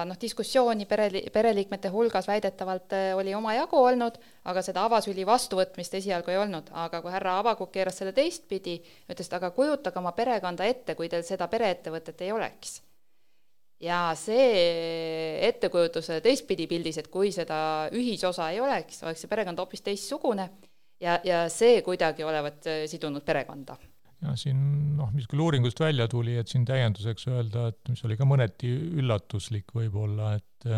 noh, 0.08 0.16
diskussiooni 0.16 0.86
pere, 0.88 1.10
pereliikmete 1.36 1.90
hulgas 1.92 2.28
väidetavalt 2.30 2.94
äh, 2.96 3.10
oli 3.20 3.34
omajagu 3.36 3.76
olnud, 3.76 4.16
aga 4.48 4.62
seda 4.64 4.86
avasüli 4.88 5.26
vastuvõtmist 5.28 5.98
esialgu 6.00 6.32
ei 6.32 6.40
olnud, 6.40 6.70
aga 6.86 7.02
kui 7.04 7.12
härra 7.12 7.34
Avakuk 7.42 7.74
keeras 7.74 8.00
selle 8.00 8.14
teistpidi, 8.16 8.78
ütles, 9.12 9.28
et 9.28 9.36
aga 9.36 9.52
kujutage 9.52 10.00
oma 10.00 10.14
perekonda 10.16 10.70
ette, 10.72 10.96
kui 10.96 11.12
teil 11.12 11.26
seda 11.28 11.50
pereettevõtet 11.52 12.24
ei 12.24 12.32
oleks. 12.32 12.80
ja 13.84 14.14
see 14.16 15.42
ettekujutus 15.50 16.08
teistpidi 16.24 16.70
pildis, 16.72 17.02
et 17.02 17.10
kui 17.12 17.34
seda 17.36 17.90
ühisosa 17.92 18.54
ei 18.54 18.62
oleks, 18.64 19.04
oleks 19.04 19.26
see 19.26 19.34
perekond 19.34 19.60
hoopis 19.60 19.84
teistsugune 19.84 20.48
ja, 21.04 21.18
ja 21.28 21.44
see 21.52 21.82
kuidagi 21.86 22.26
olevat 22.28 22.70
äh, 22.72 22.86
sidunud 22.92 23.26
perekonda. 23.28 23.78
Ja 24.24 24.38
siin 24.40 24.60
noh, 24.98 25.12
mis 25.12 25.28
küll 25.28 25.44
uuringust 25.44 25.82
välja 25.84 26.08
tuli, 26.12 26.38
et 26.40 26.48
siin 26.52 26.64
täienduseks 26.68 27.28
öelda, 27.28 27.68
et 27.74 27.92
mis 27.92 28.04
oli 28.08 28.16
ka 28.20 28.28
mõneti 28.28 28.72
üllatuslik 29.02 29.76
võib-olla, 29.76 30.38
et 30.40 30.70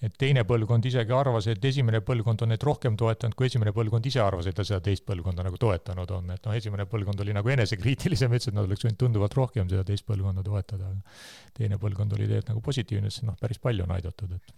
et 0.00 0.14
teine 0.16 0.46
põlvkond 0.48 0.86
isegi 0.88 1.12
arvas, 1.12 1.44
et 1.52 1.64
esimene 1.68 1.98
põlvkond 2.00 2.46
on 2.46 2.48
neid 2.54 2.62
rohkem 2.64 2.94
toetanud, 2.96 3.36
kui 3.36 3.50
esimene 3.50 3.74
põlvkond 3.76 4.06
ise 4.08 4.22
arvas, 4.24 4.48
et 4.48 4.56
ta 4.56 4.64
seda 4.64 4.80
teist 4.86 5.04
põlvkonda 5.04 5.44
nagu 5.44 5.60
toetanud 5.60 6.14
on, 6.16 6.30
et 6.32 6.48
noh, 6.48 6.56
esimene 6.56 6.86
põlvkond 6.88 7.20
oli 7.20 7.34
nagu 7.36 7.52
enesekriitilisem, 7.52 8.32
ütles, 8.32 8.48
et 8.48 8.56
nad 8.56 8.64
oleks 8.64 8.86
võinud 8.86 9.00
tunduvalt 9.02 9.36
rohkem 9.36 9.68
seda 9.68 9.84
teist 9.84 10.08
põlvkonda 10.08 10.46
toetada, 10.46 10.88
aga 10.88 11.52
teine 11.60 11.76
põlvkond 11.82 12.16
oli 12.16 12.30
tegelikult 12.30 12.54
nagu 12.54 12.64
positiivne, 12.70 13.12
sest 13.12 13.28
noh, 13.28 13.36
päris 13.44 13.60
palju 13.60 13.84
on 13.84 13.92
aidatud, 13.98 14.32
et 14.40 14.56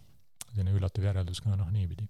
selline 0.52 0.78
üllatav 0.78 1.10
järeldus 1.10 1.42
ka 1.42 1.56
noh, 1.58 1.74
niipidi 1.74 2.06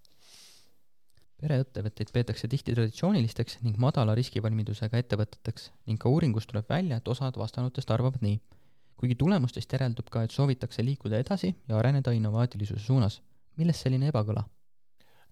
pereettevõtteid 1.43 2.13
peetakse 2.15 2.49
tihti 2.49 2.75
traditsioonilisteks 2.77 3.59
ning 3.67 3.79
madala 3.83 4.15
riskivalmidusega 4.19 5.01
ettevõteteks 5.03 5.71
ning 5.91 6.01
ka 6.01 6.11
uuringust 6.13 6.51
tuleb 6.53 6.69
välja, 6.71 6.99
et 7.01 7.09
osad 7.09 7.39
vastanutest 7.39 7.91
arvavad 7.91 8.23
nii. 8.23 8.41
kuigi 9.03 9.17
tulemustest 9.19 9.73
järeldub 9.75 10.11
ka, 10.15 10.23
et 10.23 10.31
soovitakse 10.31 10.85
liikuda 10.87 11.19
edasi 11.19 11.55
ja 11.69 11.79
areneda 11.79 12.13
innovaatilisuse 12.15 12.85
suunas. 12.87 13.23
milles 13.57 13.81
selline 13.83 14.09
ebakõla? 14.13 14.45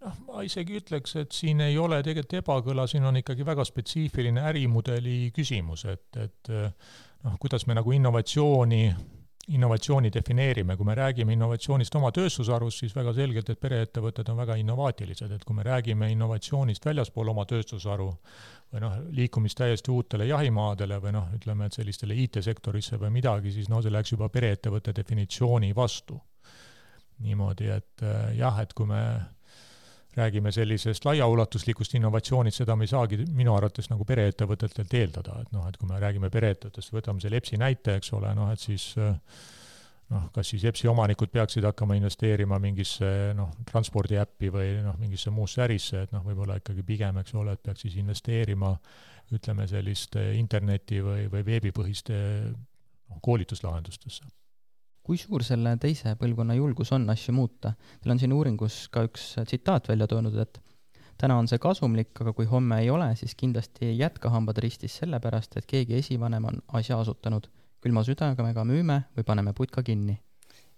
noh, 0.01 0.19
ma 0.27 0.43
isegi 0.43 0.81
ütleks, 0.81 1.15
et 1.21 1.33
siin 1.33 1.61
ei 1.61 1.79
ole 1.79 2.03
tegelikult 2.03 2.41
ebakõla, 2.41 2.87
siin 2.89 3.05
on 3.05 3.21
ikkagi 3.21 3.47
väga 3.47 3.65
spetsiifiline 3.69 4.43
ärimudeli 4.51 5.31
küsimus, 5.37 5.85
et, 5.85 6.09
et 6.17 6.53
noh, 7.25 7.39
kuidas 7.39 7.67
me 7.67 7.77
nagu 7.77 7.93
innovatsiooni 7.93 8.85
innovatsiooni 9.51 10.11
defineerime, 10.15 10.77
kui 10.77 10.87
me 10.87 10.95
räägime 10.95 11.35
innovatsioonist 11.35 11.95
oma 11.99 12.13
tööstusharus, 12.15 12.79
siis 12.83 12.95
väga 12.95 13.13
selgelt, 13.17 13.51
et 13.51 13.61
pereettevõtted 13.61 14.29
on 14.31 14.39
väga 14.39 14.57
innovaatilised, 14.61 15.33
et 15.35 15.45
kui 15.47 15.57
me 15.57 15.65
räägime 15.67 16.11
innovatsioonist 16.15 16.87
väljaspool 16.87 17.33
oma 17.33 17.45
tööstusharu 17.51 18.09
või 18.71 18.85
noh, 18.85 18.97
liikumist 19.17 19.59
täiesti 19.59 19.91
uutele 19.91 20.29
jahimaadele 20.31 21.01
või 21.03 21.15
noh, 21.17 21.33
ütleme, 21.35 21.67
et 21.67 21.79
sellistele 21.79 22.15
IT-sektorisse 22.25 23.01
või 23.01 23.11
midagi, 23.19 23.53
siis 23.55 23.69
no 23.73 23.83
see 23.83 23.91
läks 23.93 24.15
juba 24.15 24.31
pereettevõtte 24.31 24.95
definitsiooni 24.97 25.75
vastu. 25.77 26.21
niimoodi, 27.21 27.67
et 27.69 28.03
äh, 28.03 28.37
jah, 28.39 28.63
et 28.63 28.73
kui 28.73 28.87
me 28.89 29.03
räägime 30.17 30.53
sellisest 30.53 31.05
laiaulatuslikust 31.05 31.95
innovatsioonist, 31.95 32.63
seda 32.63 32.77
me 32.77 32.85
ei 32.87 32.91
saagi 32.91 33.21
minu 33.37 33.55
arvates 33.55 33.91
nagu 33.93 34.05
pereettevõtetelt 34.07 34.95
eeldada, 34.99 35.39
et 35.45 35.53
noh, 35.55 35.69
et 35.69 35.79
kui 35.79 35.89
me 35.89 36.01
räägime 36.03 36.31
pereettevõttest, 36.35 36.93
võtame 36.95 37.23
selle 37.23 37.39
EPS-i 37.39 37.61
näite, 37.61 37.97
eks 38.01 38.13
ole, 38.19 38.33
noh 38.35 38.51
et 38.51 38.63
siis 38.63 38.89
noh, 40.11 40.27
kas 40.35 40.51
siis 40.51 40.65
EPS-i 40.67 40.91
omanikud 40.91 41.31
peaksid 41.31 41.67
hakkama 41.69 41.95
investeerima 42.01 42.59
mingisse 42.63 43.13
noh, 43.39 43.53
transpordiäppi 43.71 44.51
või 44.51 44.73
noh, 44.83 44.99
mingisse 44.99 45.31
muusse 45.35 45.63
ärisse, 45.67 46.05
et 46.07 46.17
noh, 46.17 46.27
võib-olla 46.27 46.59
ikkagi 46.59 46.85
pigem, 46.87 47.23
eks 47.23 47.39
ole, 47.39 47.55
et 47.55 47.63
peaks 47.63 47.87
siis 47.87 48.01
investeerima 48.03 48.75
ütleme, 49.31 49.69
selliste 49.71 50.33
interneti 50.35 50.99
või, 51.07 51.31
või 51.31 51.47
veebipõhiste 51.47 52.19
noh, 52.51 53.23
koolituslahendustesse 53.23 54.40
kui 55.11 55.19
suur 55.19 55.43
selle 55.43 55.73
teise 55.83 56.13
põlvkonna 56.15 56.55
julgus 56.55 56.93
on 56.95 57.09
asju 57.11 57.33
muuta? 57.35 57.73
Teil 57.99 58.13
on 58.15 58.21
siin 58.23 58.31
uuringus 58.31 58.85
ka 58.95 59.03
üks 59.09 59.33
tsitaat 59.43 59.89
välja 59.91 60.07
toonud, 60.07 60.37
et 60.39 60.61
täna 61.19 61.35
on 61.41 61.49
see 61.51 61.59
kasumlik, 61.59 62.13
aga 62.23 62.31
kui 62.37 62.47
homme 62.47 62.79
ei 62.85 62.93
ole, 62.95 63.09
siis 63.19 63.35
kindlasti 63.35 63.89
ei 63.89 63.97
jätka 63.99 64.31
hambad 64.31 64.61
ristis 64.63 65.01
sellepärast, 65.01 65.59
et 65.59 65.67
keegi 65.67 65.99
esivanem 65.99 66.47
on 66.53 66.63
asja 66.79 67.01
asutanud. 67.03 67.51
külma 67.81 68.03
südamega 68.05 68.61
müüme 68.69 68.99
või 69.17 69.25
paneme 69.25 69.55
putka 69.57 69.83
kinni 69.83 70.19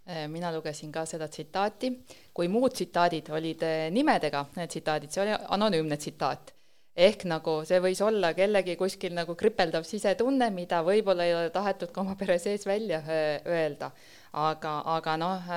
äh, 0.06 0.28
mina 0.30 0.52
lugesin 0.54 0.92
ka 0.94 1.02
seda 1.04 1.26
tsitaati, 1.28 1.90
kui 2.32 2.48
muud 2.48 2.72
tsitaadid 2.72 3.28
olid 3.34 3.64
äh, 3.66 3.88
nimedega, 3.90 4.46
need 4.56 4.70
tsitaadid, 4.70 5.10
see 5.10 5.24
oli 5.24 5.34
anonüümne 5.56 5.98
tsitaat 5.98 6.54
ehk 6.96 7.24
nagu 7.24 7.62
see 7.64 7.80
võis 7.80 8.00
olla 8.04 8.32
kellegi 8.36 8.76
kuskil 8.76 9.14
nagu 9.16 9.34
kripeldav 9.38 9.86
sisetunne, 9.88 10.50
mida 10.52 10.82
võib-olla 10.84 11.24
ei 11.24 11.34
ole 11.34 11.50
tahetud 11.50 11.92
ka 11.92 12.02
oma 12.02 12.16
pere 12.20 12.38
sees 12.38 12.66
välja 12.68 13.02
öelda. 13.46 13.92
aga, 14.32 14.70
aga 14.94 15.16
noh, 15.20 15.48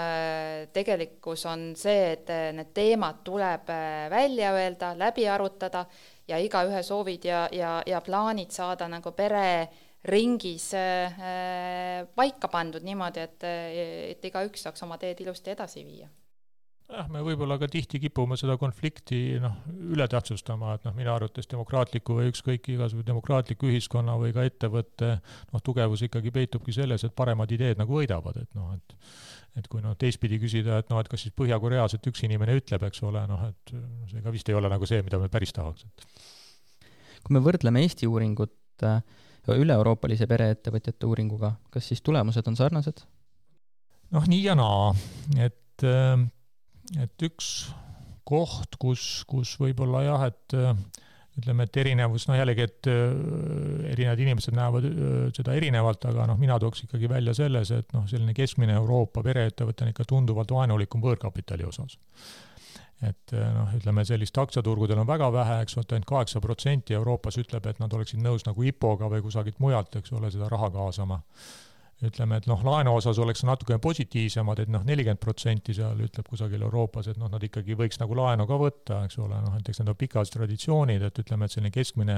tegelikkus 0.75 1.45
on 1.47 1.69
see, 1.79 2.11
et 2.11 2.31
need 2.55 2.73
teemad 2.75 3.21
tuleb 3.23 3.71
välja 4.11 4.51
öelda, 4.51 4.93
läbi 4.99 5.27
arutada 5.31 5.85
ja 6.27 6.39
igaühe 6.39 6.83
soovid 6.83 7.25
ja, 7.25 7.47
ja, 7.51 7.81
ja 7.85 8.01
plaanid 8.01 8.51
saada 8.51 8.87
nagu 8.91 9.11
pere 9.11 9.69
ringis 10.03 10.73
paika 12.15 12.51
pandud 12.51 12.83
niimoodi, 12.83 13.23
et, 13.23 13.47
et 14.11 14.27
igaüks 14.27 14.67
saaks 14.67 14.83
oma 14.83 14.99
teed 14.99 15.23
ilusti 15.23 15.55
edasi 15.55 15.83
viia 15.87 16.11
jah, 16.91 17.07
me 17.11 17.21
võib-olla 17.25 17.57
ka 17.61 17.69
tihti 17.71 17.99
kipume 18.03 18.37
seda 18.39 18.57
konflikti 18.61 19.39
noh, 19.41 19.57
üle 19.93 20.07
tähtsustama, 20.11 20.75
et 20.77 20.85
noh, 20.87 20.95
minu 20.97 21.11
arvates 21.13 21.49
demokraatliku 21.51 22.19
või 22.19 22.29
ükskõik 22.31 22.69
igasuguse 22.75 23.07
demokraatliku 23.07 23.69
ühiskonna 23.71 24.17
või 24.21 24.35
ka 24.35 24.45
ettevõtte 24.47 25.15
noh, 25.53 25.63
tugevus 25.65 26.05
ikkagi 26.05 26.33
peitubki 26.35 26.75
selles, 26.75 27.05
et 27.07 27.15
paremad 27.17 27.51
ideed 27.55 27.81
nagu 27.81 27.99
võidavad, 28.01 28.43
et 28.43 28.51
noh, 28.57 28.75
et 28.77 28.99
et 29.55 29.67
kui 29.71 29.79
noh, 29.79 29.93
teistpidi 29.95 30.35
küsida, 30.35 30.81
et 30.81 30.89
noh, 30.91 30.99
et 30.99 31.07
kas 31.07 31.21
siis 31.23 31.31
Põhja-Koreas, 31.31 31.93
et 31.95 32.07
üks 32.09 32.25
inimene 32.27 32.57
ütleb, 32.59 32.81
eks 32.89 32.99
ole, 33.07 33.21
noh, 33.29 33.45
et 33.47 33.71
see 34.11 34.23
ka 34.23 34.33
vist 34.35 34.49
ei 34.51 34.57
ole 34.57 34.67
nagu 34.67 34.87
see, 34.89 34.99
mida 35.05 35.15
me 35.21 35.29
päris 35.31 35.55
tahaks, 35.55 35.85
et 35.87 36.09
kui 37.23 37.37
me 37.37 37.41
võrdleme 37.45 37.79
Eesti 37.85 38.09
uuringut 38.11 38.83
äh, 38.83 38.99
üle-euroopalise 39.55 40.27
pereettevõtjate 40.27 41.07
uuringuga, 41.07 41.53
kas 41.71 41.87
siis 41.87 42.03
tulemused 42.03 42.51
on 42.51 42.59
sarnased? 42.59 43.05
noh, 44.11 44.27
nii 44.27 44.43
ja 44.43 44.57
naa, 44.59 44.91
et 45.39 45.87
äh, 45.87 46.19
et 47.01 47.27
üks 47.27 47.49
koht, 48.25 48.77
kus, 48.81 49.23
kus 49.29 49.55
võib-olla 49.61 50.03
jah, 50.05 50.27
et 50.29 50.57
ütleme, 51.39 51.65
et 51.67 51.77
erinevus, 51.81 52.25
no 52.29 52.37
jällegi, 52.37 52.65
et 52.65 52.89
äh, 52.91 53.91
erinevad 53.91 54.23
inimesed 54.23 54.55
näevad 54.55 54.87
äh, 54.87 55.13
seda 55.35 55.55
erinevalt, 55.57 56.07
aga 56.07 56.29
noh, 56.31 56.39
mina 56.39 56.57
tooks 56.61 56.85
ikkagi 56.85 57.09
välja 57.11 57.35
selles, 57.35 57.71
et 57.75 57.91
noh, 57.95 58.05
selline 58.09 58.35
keskmine 58.37 58.77
Euroopa 58.79 59.23
pereettevõte 59.25 59.85
on 59.85 59.91
ikka 59.91 60.07
tunduvalt 60.07 60.55
vaenulikum 60.55 61.03
võõrkapitali 61.03 61.67
osas. 61.67 61.97
et 63.03 63.33
äh, 63.35 63.49
noh, 63.51 63.73
ütleme 63.75 64.05
sellist 64.07 64.37
aktsiaturgudel 64.39 65.01
on 65.03 65.07
väga 65.07 65.27
vähe, 65.35 65.59
eks, 65.65 65.75
vot 65.75 65.91
ainult 65.91 66.07
kaheksa 66.07 66.41
protsenti 66.41 66.95
Euroopas 66.95 67.37
ütleb, 67.43 67.67
et 67.67 67.83
nad 67.83 67.93
oleksid 67.93 68.23
nõus 68.23 68.47
nagu 68.47 68.63
IPO-ga 68.63 69.11
või 69.11 69.25
kusagilt 69.25 69.59
mujalt, 69.59 69.99
eks 69.99 70.15
ole, 70.15 70.31
seda 70.31 70.47
raha 70.51 70.71
kaasama 70.71 71.19
ütleme, 72.03 72.39
et 72.41 72.47
noh, 72.49 72.59
laenu 72.65 72.95
osas 72.99 73.19
oleks 73.23 73.45
natukene 73.47 73.79
positiivsemad, 73.83 74.59
et 74.65 74.71
noh, 74.71 74.83
nelikümmend 74.83 75.21
protsenti 75.23 75.75
seal 75.77 76.01
ütleb 76.03 76.27
kusagil 76.27 76.65
Euroopas, 76.67 77.07
et 77.11 77.19
noh, 77.21 77.29
nad 77.31 77.43
ikkagi 77.43 77.77
võiks 77.79 78.01
nagu 78.01 78.17
laenu 78.19 78.47
ka 78.49 78.57
võtta, 78.59 78.99
eks 79.07 79.19
ole, 79.23 79.39
noh, 79.45 79.55
et 79.55 79.69
eks 79.71 79.79
need 79.79 79.93
on 79.93 79.99
pikaajalised 80.01 80.35
traditsioonid, 80.35 81.05
et 81.07 81.23
ütleme, 81.23 81.47
et 81.47 81.55
selline 81.55 81.71
keskmine 81.75 82.17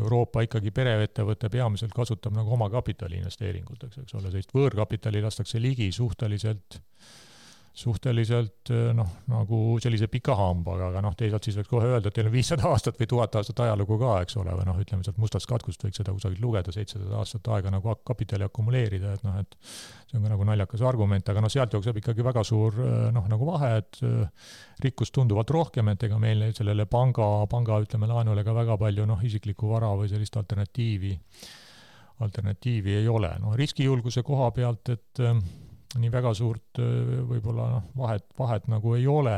Euroopa 0.00 0.42
ikkagi 0.44 0.72
pereettevõte 0.74 1.48
peamiselt 1.52 1.94
kasutab 1.94 2.34
nagu 2.36 2.52
omakapitali 2.58 3.20
investeeringuteks, 3.22 4.02
eks 4.02 4.18
ole, 4.18 4.32
sellist 4.32 4.52
võõrkapitali 4.56 5.22
lastakse 5.24 5.62
ligi 5.62 5.88
suhteliselt 5.94 6.80
äh, 6.80 7.14
suhteliselt 7.76 8.70
eh, 8.72 8.92
noh, 8.96 9.08
nagu 9.28 9.58
sellise 9.82 10.08
pika 10.08 10.32
hambaga, 10.38 10.88
aga 10.88 11.02
noh, 11.04 11.12
teisalt 11.18 11.44
siis 11.44 11.58
võiks 11.58 11.68
kohe 11.68 11.90
öelda, 11.90 12.08
et 12.08 12.16
teil 12.16 12.30
on 12.30 12.32
viissada 12.32 12.70
aastat 12.70 12.96
või 12.96 13.08
tuhat 13.10 13.36
aastat 13.36 13.60
ajalugu 13.66 13.98
ka, 14.00 14.14
eks 14.24 14.38
ole, 14.40 14.54
või 14.56 14.64
noh, 14.64 14.78
ütleme 14.80 15.04
sealt 15.04 15.18
mustast 15.20 15.48
katkust 15.50 15.84
võiks 15.84 16.00
seda 16.00 16.14
kusagilt 16.16 16.40
lugeda, 16.40 16.72
seitsesada 16.72 17.18
aastat 17.20 17.50
aega 17.52 17.72
nagu 17.74 17.92
kapitali 18.08 18.46
akumuleerida, 18.48 19.12
et 19.18 19.26
noh, 19.26 19.36
et 19.42 19.58
see 20.08 20.16
on 20.16 20.24
ka 20.24 20.32
nagu 20.32 20.46
naljakas 20.48 20.86
argument, 20.88 21.28
aga 21.28 21.42
noh, 21.44 21.52
sealt 21.52 21.76
jookseb 21.76 22.00
ikkagi 22.00 22.24
väga 22.24 22.46
suur 22.48 22.80
eh, 22.80 22.96
noh, 23.12 23.28
nagu 23.28 23.50
vahe, 23.50 23.70
et 23.82 24.00
eh, 24.08 24.48
rikkust 24.86 25.12
tunduvalt 25.18 25.52
rohkem, 25.52 25.92
et 25.92 26.08
ega 26.08 26.22
meil 26.22 26.46
sellele 26.56 26.88
panga, 26.88 27.28
panga 27.52 27.82
ütleme, 27.84 28.08
laenule 28.08 28.46
ka 28.46 28.56
väga 28.56 28.78
palju 28.80 29.04
noh, 29.12 29.20
isiklikku 29.28 29.68
vara 29.74 29.92
või 30.00 30.08
sellist 30.14 30.40
alternatiivi, 30.40 31.12
alternatiivi 32.24 32.96
ei 33.02 33.12
ole. 33.12 33.36
noh, 33.44 33.52
riskijulguse 33.60 34.24
koha 34.24 34.48
pealt, 34.56 34.96
et 34.96 35.24
nii 35.94 36.10
väga 36.12 36.34
suurt 36.34 36.80
võib-olla 36.80 37.70
noh, 37.76 37.88
vahet, 37.96 38.26
vahet 38.38 38.66
nagu 38.72 38.94
ei 38.96 39.06
ole, 39.10 39.36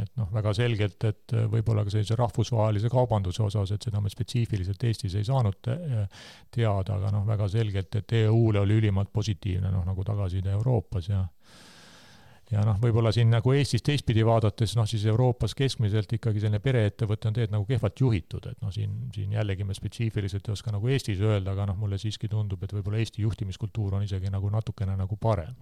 et 0.00 0.10
noh, 0.18 0.28
väga 0.34 0.52
selgelt, 0.56 1.04
et 1.06 1.34
võib-olla 1.50 1.84
ka 1.86 1.92
sellise 1.94 2.16
rahvusvahelise 2.18 2.90
kaubanduse 2.92 3.44
osas, 3.46 3.74
et 3.74 3.86
seda 3.86 4.02
me 4.02 4.10
spetsiifiliselt 4.12 4.82
Eestis 4.88 5.14
ei 5.18 5.26
saanud 5.26 5.60
teada, 5.62 6.96
aga 6.98 7.12
noh, 7.14 7.26
väga 7.28 7.48
selgelt, 7.52 7.94
et 8.00 8.16
EU-le 8.24 8.64
oli 8.64 8.80
ülimalt 8.82 9.12
positiivne 9.14 9.70
noh, 9.70 9.84
nagu 9.86 10.06
tagasiside 10.06 10.54
Euroopas 10.56 11.12
ja 11.12 11.22
ja 12.52 12.64
noh, 12.66 12.76
võib-olla 12.80 13.12
siin 13.14 13.30
nagu 13.32 13.54
Eestis 13.56 13.82
teistpidi 13.84 14.24
vaadates, 14.26 14.74
noh 14.76 14.88
siis 14.88 15.06
Euroopas 15.10 15.54
keskmiselt 15.56 16.12
ikkagi 16.18 16.42
selline 16.42 16.60
pereettevõte 16.62 17.30
on 17.30 17.36
tegelikult 17.36 17.56
nagu 17.56 17.68
kehvalt 17.70 18.02
juhitud, 18.04 18.50
et 18.50 18.60
noh, 18.62 18.72
siin, 18.74 18.98
siin 19.14 19.32
jällegi 19.38 19.64
me 19.64 19.76
spetsiifiliselt 19.76 20.50
ei 20.50 20.56
oska 20.58 20.74
nagu 20.74 20.90
Eestis 20.92 21.22
öelda, 21.24 21.54
aga 21.54 21.70
noh, 21.70 21.78
mulle 21.80 21.98
siiski 22.02 22.28
tundub, 22.30 22.62
et 22.66 22.74
võib-olla 22.76 23.00
Eesti 23.00 23.24
juhtimiskultuur 23.24 23.96
on 23.98 24.04
isegi 24.06 24.32
nagu 24.32 24.50
natukene 24.52 24.98
nagu 25.00 25.18
parem 25.20 25.54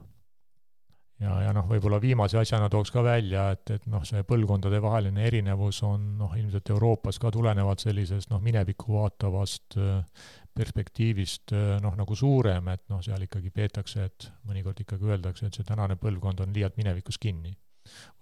ja, 1.22 1.38
ja 1.46 1.54
noh, 1.54 1.66
võib-olla 1.68 2.00
viimase 2.02 2.38
asjana 2.40 2.68
tooks 2.72 2.92
ka 2.94 3.02
välja, 3.04 3.48
et, 3.54 3.70
et 3.76 3.86
noh, 3.90 4.04
see 4.08 4.22
põlvkondadevaheline 4.28 5.24
erinevus 5.28 5.82
on 5.86 6.12
noh, 6.20 6.34
ilmselt 6.38 6.72
Euroopas 6.74 7.20
ka 7.22 7.32
tulenevalt 7.34 7.84
sellisest 7.84 8.32
noh, 8.32 8.42
minevikku 8.42 8.96
vaatavast 8.96 9.78
äh, 9.80 10.28
perspektiivist 10.54 11.54
äh, 11.56 11.74
noh, 11.84 11.96
nagu 11.98 12.16
suurem, 12.18 12.72
et 12.74 12.84
noh, 12.92 13.02
seal 13.04 13.26
ikkagi 13.28 13.52
peetakse, 13.54 14.06
et 14.10 14.30
mõnikord 14.48 14.84
ikkagi 14.84 15.10
öeldakse, 15.10 15.48
et 15.48 15.58
see 15.58 15.68
tänane 15.68 15.98
põlvkond 16.00 16.44
on 16.44 16.54
liialt 16.54 16.80
minevikus 16.80 17.20
kinni. 17.22 17.56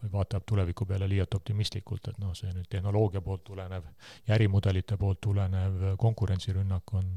või 0.01 0.09
vaatab 0.13 0.47
tuleviku 0.49 0.87
peale 0.89 1.05
liialt 1.09 1.35
optimistlikult, 1.37 2.09
et 2.09 2.19
noh, 2.19 2.31
see 2.35 2.49
nüüd 2.49 2.65
tehnoloogia 2.73 3.21
poolt 3.21 3.43
tulenev 3.45 3.85
ja 4.27 4.35
ärimudelite 4.35 4.97
poolt 4.97 5.21
tulenev 5.21 5.99
konkurentsirünnak 6.01 6.95
on, 6.97 7.11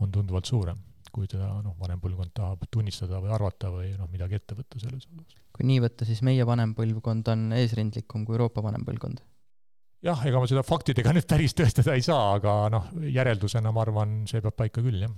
on 0.00 0.12
tunduvalt 0.12 0.44
suurem 0.44 0.76
kui 1.14 1.28
teda 1.30 1.48
noh, 1.64 1.74
vanem 1.80 2.00
põlvkond 2.02 2.32
tahab 2.36 2.66
tunnistada 2.72 3.20
või 3.22 3.32
arvata 3.34 3.70
või 3.72 3.90
noh, 3.98 4.08
midagi 4.10 4.38
ette 4.38 4.56
võtta 4.58 4.80
selles 4.80 5.06
osas. 5.08 5.38
kui 5.54 5.66
nii 5.68 5.80
võtta, 5.84 6.06
siis 6.08 6.22
meie 6.26 6.46
vanem 6.48 6.74
põlvkond 6.78 7.30
on 7.32 7.48
eesrindlikum 7.56 8.26
kui 8.26 8.36
Euroopa 8.36 8.64
vanem 8.64 8.86
põlvkond? 8.86 9.22
jah, 10.06 10.22
ega 10.28 10.42
ma 10.42 10.50
seda 10.50 10.64
faktidega 10.66 11.14
nüüd 11.16 11.26
päris 11.30 11.56
tõestada 11.58 11.96
ei 11.98 12.04
saa, 12.06 12.36
aga 12.38 12.54
noh, 12.74 12.92
järeldusena 13.02 13.72
ma 13.74 13.84
arvan, 13.86 14.22
see 14.30 14.44
peab 14.44 14.56
paika 14.58 14.84
küll, 14.84 15.02
jah. 15.06 15.12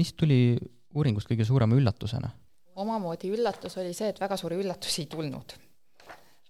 mis 0.00 0.12
tuli 0.18 0.58
uuringust 0.94 1.30
kõige 1.30 1.48
suurema 1.48 1.78
üllatusena? 1.78 2.30
omamoodi 2.80 3.32
üllatus 3.34 3.76
oli 3.80 3.96
see, 3.96 4.12
et 4.12 4.22
väga 4.22 4.38
suuri 4.40 4.60
üllatusi 4.60 5.04
ei 5.04 5.10
tulnud. 5.10 5.56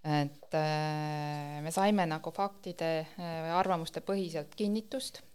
et 0.05 0.55
äh, 0.59 1.59
me 1.65 1.73
saime 1.75 2.07
nagu 2.09 2.33
faktide 2.35 2.93
äh, 3.01 3.35
või 3.47 3.59
arvamuste 3.63 4.05
põhiselt 4.05 4.55
kinnitust 4.57 5.21
Äh, 5.21 5.30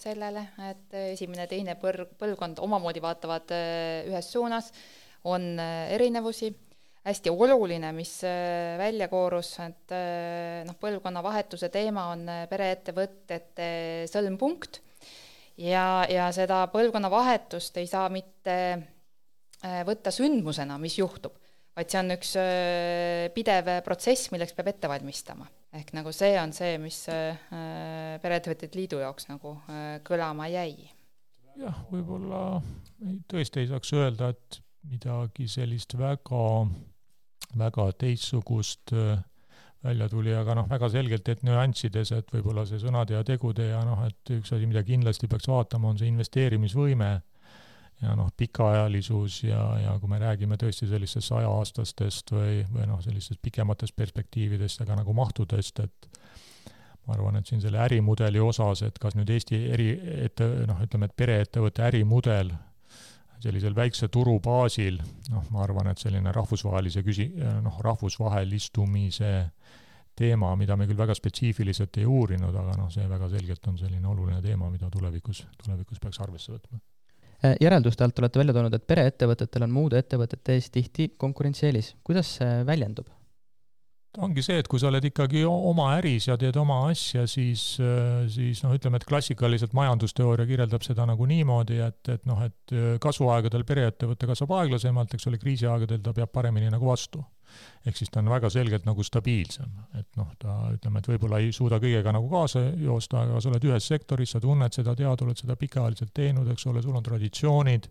sellele, 0.00 0.44
et 0.70 0.94
esimene-teine 1.12 1.76
põr-, 1.80 2.06
põlvkond 2.18 2.60
omamoodi 2.64 3.02
vaatavad 3.04 3.52
äh, 3.54 4.06
ühes 4.08 4.30
suunas, 4.32 4.70
on 5.26 5.56
äh, 5.60 5.90
erinevusi, 5.96 6.52
hästi 7.06 7.30
oluline, 7.30 7.92
mis 7.94 8.18
välja 8.80 9.06
koorus, 9.06 9.52
et 9.62 9.92
noh, 10.66 10.74
põlvkonnavahetuse 10.82 11.68
teema 11.70 12.08
on 12.10 12.24
pereettevõtete 12.50 13.68
sõlmpunkt. 14.10 14.80
Ja, 15.62 16.02
ja 16.10 16.26
seda 16.34 16.64
põlvkonnavahetust 16.72 17.78
ei 17.78 17.86
saa 17.86 18.08
mitte 18.10 18.56
võtta 19.86 20.10
sündmusena, 20.10 20.80
mis 20.82 20.98
juhtub, 20.98 21.38
vaid 21.78 21.94
see 21.94 22.02
on 22.02 22.10
üks 22.16 22.34
pidev 23.38 23.70
protsess, 23.86 24.32
milleks 24.34 24.58
peab 24.58 24.74
ette 24.74 24.90
valmistama 24.90 25.46
ehk 25.76 25.92
nagu 25.96 26.12
see 26.14 26.34
on 26.40 26.52
see, 26.56 26.76
mis 26.82 26.98
äh, 27.12 27.38
Pereettevõtjate 28.22 28.78
Liidu 28.78 29.00
jaoks 29.02 29.28
nagu 29.30 29.56
äh, 29.70 29.98
kõlama 30.06 30.48
jäi. 30.50 30.88
jah, 31.60 31.78
võib-olla 31.92 32.60
tõesti 33.30 33.62
ei 33.62 33.70
saaks 33.70 33.92
öelda, 33.96 34.32
et 34.34 34.60
midagi 34.86 35.48
sellist 35.50 35.96
väga, 35.98 36.44
väga 37.58 37.88
teistsugust 38.00 38.94
äh, 38.96 39.18
välja 39.86 40.08
tuli, 40.10 40.34
aga 40.34 40.56
noh, 40.58 40.68
väga 40.70 40.90
selgelt, 40.92 41.28
et 41.30 41.44
nüanssides, 41.46 42.12
et 42.16 42.32
võib-olla 42.34 42.66
see 42.68 42.80
sõnade 42.82 43.14
ja 43.14 43.22
tegude 43.26 43.68
ja 43.70 43.82
noh, 43.86 44.02
et 44.08 44.34
üks 44.38 44.52
asi, 44.54 44.66
mida 44.68 44.82
kindlasti 44.86 45.28
peaks 45.30 45.48
vaatama, 45.50 45.92
on 45.92 46.00
see 46.00 46.10
investeerimisvõime 46.10 47.10
ja 48.02 48.14
noh, 48.16 48.28
pikaajalisus 48.36 49.42
ja, 49.46 49.60
ja 49.80 49.94
kui 50.00 50.10
me 50.10 50.18
räägime 50.20 50.58
tõesti 50.60 50.88
sellistest 50.90 51.30
sajaaastastest 51.30 52.32
või, 52.34 52.60
või 52.72 52.88
noh, 52.90 53.00
sellistest 53.04 53.40
pikematest 53.42 53.96
perspektiividest 53.96 54.82
ja 54.82 54.88
ka 54.88 54.98
nagu 54.98 55.14
mahtudest, 55.16 55.80
et 55.80 56.08
ma 57.06 57.14
arvan, 57.16 57.38
et 57.40 57.48
siin 57.48 57.62
selle 57.62 57.80
ärimudeli 57.80 58.40
osas, 58.42 58.82
et 58.86 58.98
kas 59.00 59.16
nüüd 59.16 59.30
Eesti 59.32 59.62
eri, 59.72 59.90
et 60.26 60.42
noh, 60.68 60.82
ütleme, 60.84 61.08
et 61.08 61.16
pereettevõtte 61.16 61.86
ärimudel 61.86 62.52
sellisel 63.40 63.76
väikse 63.76 64.08
turu 64.12 64.38
baasil, 64.44 64.98
noh, 65.32 65.48
ma 65.54 65.62
arvan, 65.64 65.88
et 65.92 66.02
selline 66.02 66.32
rahvusvahelise 66.34 67.04
küsi-, 67.06 67.30
noh, 67.64 67.80
rahvusvahelistumise 67.84 69.32
teema, 70.16 70.54
mida 70.56 70.76
me 70.76 70.88
küll 70.88 70.98
väga 70.98 71.14
spetsiifiliselt 71.16 71.96
ei 72.00 72.08
uurinud, 72.08 72.52
aga 72.52 72.76
noh, 72.80 72.90
see 72.92 73.08
väga 73.08 73.28
selgelt 73.32 73.72
on 73.72 73.80
selline 73.80 74.08
oluline 74.08 74.42
teema, 74.44 74.68
mida 74.72 74.90
tulevikus, 74.92 75.44
tulevikus 75.62 76.00
peaks 76.02 76.20
arvesse 76.24 76.52
võtma 76.52 76.80
järelduste 77.60 78.04
alt 78.04 78.18
olete 78.18 78.40
välja 78.40 78.54
toonud, 78.56 78.74
et 78.74 78.86
pereettevõtetel 78.88 79.66
on 79.66 79.74
muude 79.74 80.00
ettevõtete 80.00 80.56
ees 80.56 80.70
tihti 80.72 81.10
konkurentsieelis. 81.20 81.94
kuidas 82.04 82.36
see 82.38 82.64
väljendub? 82.66 83.10
ongi 84.16 84.42
see, 84.44 84.56
et 84.62 84.68
kui 84.70 84.80
sa 84.80 84.88
oled 84.88 85.04
ikkagi 85.04 85.42
oma 85.44 85.90
äris 85.98 86.28
ja 86.30 86.38
teed 86.40 86.56
oma 86.56 86.78
asja, 86.88 87.26
siis, 87.28 87.76
äh, 87.82 88.24
siis 88.32 88.62
noh, 88.64 88.72
ütleme, 88.76 89.00
et 89.00 89.04
klassikaliselt 89.08 89.76
majandusteooria 89.76 90.48
kirjeldab 90.48 90.84
seda 90.86 91.04
nagu 91.08 91.28
niimoodi, 91.28 91.80
et, 91.84 92.00
et 92.14 92.24
noh, 92.28 92.40
et 92.46 92.76
äh, 92.76 92.94
kasvuaegadel 93.02 93.66
pereettevõte 93.68 94.28
kasvab 94.30 94.56
aeglasemalt, 94.62 95.16
eks 95.16 95.28
ole, 95.30 95.40
kriisiaegadel 95.42 96.00
ta 96.04 96.16
peab 96.16 96.32
paremini 96.32 96.72
nagu 96.72 96.88
vastu 96.88 97.20
ehk 97.86 97.98
siis 97.98 98.10
ta 98.12 98.20
on 98.22 98.30
väga 98.30 98.50
selgelt 98.52 98.86
nagu 98.88 99.04
stabiilsem, 99.06 99.72
et 99.98 100.18
noh, 100.18 100.28
ta 100.42 100.56
ütleme, 100.74 101.00
et 101.00 101.10
võib-olla 101.12 101.40
ei 101.42 101.52
suuda 101.54 101.80
kõigega 101.82 102.14
nagu 102.14 102.28
kaasa 102.32 102.62
joosta, 102.82 103.24
aga 103.24 103.40
sa 103.40 103.50
oled 103.52 103.66
ühes 103.68 103.88
sektoris, 103.92 104.34
sa 104.34 104.42
tunned 104.42 104.74
seda, 104.76 104.94
tead, 104.98 105.24
oled 105.26 105.40
seda 105.42 105.56
pikaajaliselt 105.60 106.14
teinud, 106.16 106.48
eks 106.52 106.66
ole, 106.70 106.82
sul 106.84 106.96
on 106.98 107.06
traditsioonid, 107.06 107.90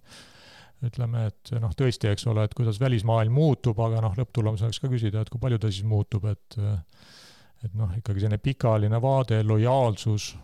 ütleme, 0.85 1.27
et 1.31 1.53
noh, 1.61 1.75
tõesti, 1.77 2.11
eks 2.11 2.27
ole, 2.31 2.45
et 2.45 2.55
kuidas 2.57 2.79
välismaailm 2.81 3.35
muutub, 3.35 3.79
aga 3.85 4.03
noh, 4.03 4.17
lõpptulemusena 4.19 4.71
võiks 4.71 4.81
ka 4.83 4.91
küsida, 4.91 5.23
et 5.23 5.31
kui 5.31 5.41
palju 5.41 5.61
ta 5.61 5.71
siis 5.71 5.87
muutub, 5.87 6.27
et 6.31 6.59
et 7.65 7.73
noh, 7.73 7.89
ikkagi 7.97 8.21
selline 8.21 8.37
pikaajaline 8.43 8.99
vaade, 9.01 9.39
lojaalsus, 9.47 10.35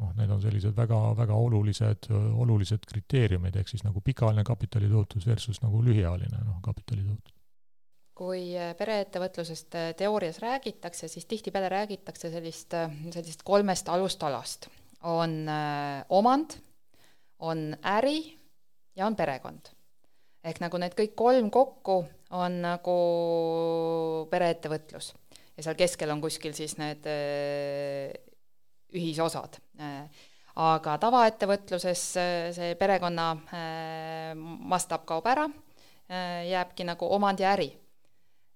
noh, 0.00 0.14
need 0.16 0.30
on 0.32 0.40
sellised 0.40 0.76
väga, 0.76 1.00
väga 1.18 1.36
olulised, 1.36 2.08
olulised 2.14 2.86
kriteeriumid, 2.88 3.58
ehk 3.60 3.68
siis 3.68 3.84
nagu 3.84 4.00
pikaajaline 4.04 4.46
kapitali 4.48 4.88
tootlus 4.88 5.26
versus 5.28 5.60
nagu 5.64 5.82
lühiajaline 5.84 6.40
noh, 6.46 6.62
kapitali 6.64 7.04
tootlus 7.04 7.39
kui 8.20 8.52
pereettevõtlusest 8.76 9.78
teoorias 9.96 10.42
räägitakse, 10.44 11.08
siis 11.08 11.24
tihtipeale 11.24 11.70
räägitakse 11.72 12.28
sellist, 12.30 12.76
sellisest 12.76 13.42
kolmest 13.48 13.88
alustalast. 13.88 14.68
on 15.02 15.48
omand, 16.08 16.58
on 17.38 17.76
äri 17.80 18.36
ja 18.96 19.06
on 19.06 19.16
perekond 19.16 19.70
ehk 20.44 20.60
nagu 20.62 20.80
need 20.80 20.94
kõik 20.96 21.14
kolm 21.18 21.50
kokku 21.52 22.02
on 22.36 22.60
nagu 22.64 22.96
pereettevõtlus 24.32 25.12
ja 25.56 25.64
seal 25.64 25.76
keskel 25.76 26.12
on 26.12 26.22
kuskil 26.22 26.54
siis 26.56 26.76
need 26.80 27.04
ühisosad. 28.96 29.60
Aga 30.60 30.96
tavaettevõtluses 31.02 32.04
see 32.56 32.70
perekonna 32.80 33.26
mastaap 34.72 35.04
kaob 35.08 35.28
ära, 35.30 35.46
jääbki 36.48 36.88
nagu 36.88 37.10
omand 37.14 37.42
ja 37.42 37.52
äri. 37.54 37.68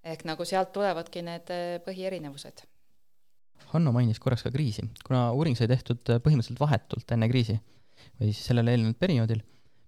Ehk 0.04 0.24
nagu 0.28 0.44
sealt 0.44 0.72
tulevadki 0.74 1.22
need 1.24 1.50
põhierinevused. 1.86 2.66
Hanno 3.72 3.92
mainis 3.94 4.20
korraks 4.20 4.44
ka 4.46 4.52
kriisi, 4.54 4.84
kuna 5.06 5.30
uuring 5.32 5.56
sai 5.58 5.70
tehtud 5.70 6.02
põhimõtteliselt 6.04 6.60
vahetult 6.60 7.16
enne 7.16 7.30
kriisi 7.30 7.56
või 8.20 8.30
siis 8.30 8.44
sellele 8.50 8.74
eelnenud 8.74 8.98
perioodil 9.00 9.40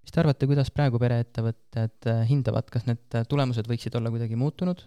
mis 0.06 0.14
te 0.14 0.22
arvate, 0.22 0.46
kuidas 0.46 0.70
praegu 0.70 1.00
pereettevõtted 1.02 2.06
äh, 2.12 2.22
hindavad, 2.30 2.70
kas 2.70 2.86
need 2.86 3.18
äh, 3.18 3.26
tulemused 3.26 3.66
võiksid 3.66 3.98
olla 3.98 4.12
kuidagi 4.14 4.38
muutunud? 4.38 4.86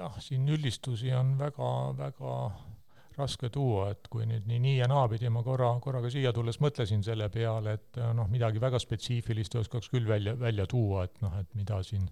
jah, 0.00 0.14
siin 0.24 0.46
üldistusi 0.48 1.10
on 1.12 1.34
väga, 1.36 1.70
väga 1.98 2.36
raske 3.18 3.50
tuua, 3.52 3.90
et 3.92 4.08
kui 4.08 4.24
nüüd 4.24 4.46
nii 4.48 4.60
nii 4.64 4.78
ja 4.78 4.86
naapidi 4.88 5.28
ma 5.28 5.42
korra, 5.44 5.74
korraga 5.84 6.08
siia 6.08 6.32
tulles 6.32 6.56
mõtlesin 6.64 7.02
selle 7.04 7.28
peale, 7.28 7.76
et 7.76 8.00
äh, 8.00 8.14
noh, 8.16 8.30
midagi 8.32 8.62
väga 8.62 8.80
spetsiifilist 8.80 9.58
ei 9.58 9.60
oskaks 9.66 9.92
küll 9.92 10.08
välja, 10.08 10.32
välja 10.40 10.64
tuua, 10.70 11.04
et 11.04 11.20
noh, 11.20 11.36
et 11.42 11.52
mida 11.60 11.82
siin 11.84 12.08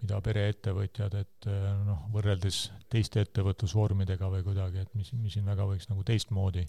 mida 0.00 0.18
pereettevõtjad, 0.24 1.14
et 1.20 1.48
noh, 1.84 2.04
võrreldes 2.14 2.60
teiste 2.92 3.24
ettevõtlusvormidega 3.24 4.30
või 4.32 4.44
kuidagi, 4.46 4.84
et 4.84 4.94
mis, 4.96 5.12
mis 5.20 5.36
siin 5.36 5.48
väga 5.48 5.66
võiks 5.68 5.90
nagu 5.90 6.04
teistmoodi, 6.06 6.64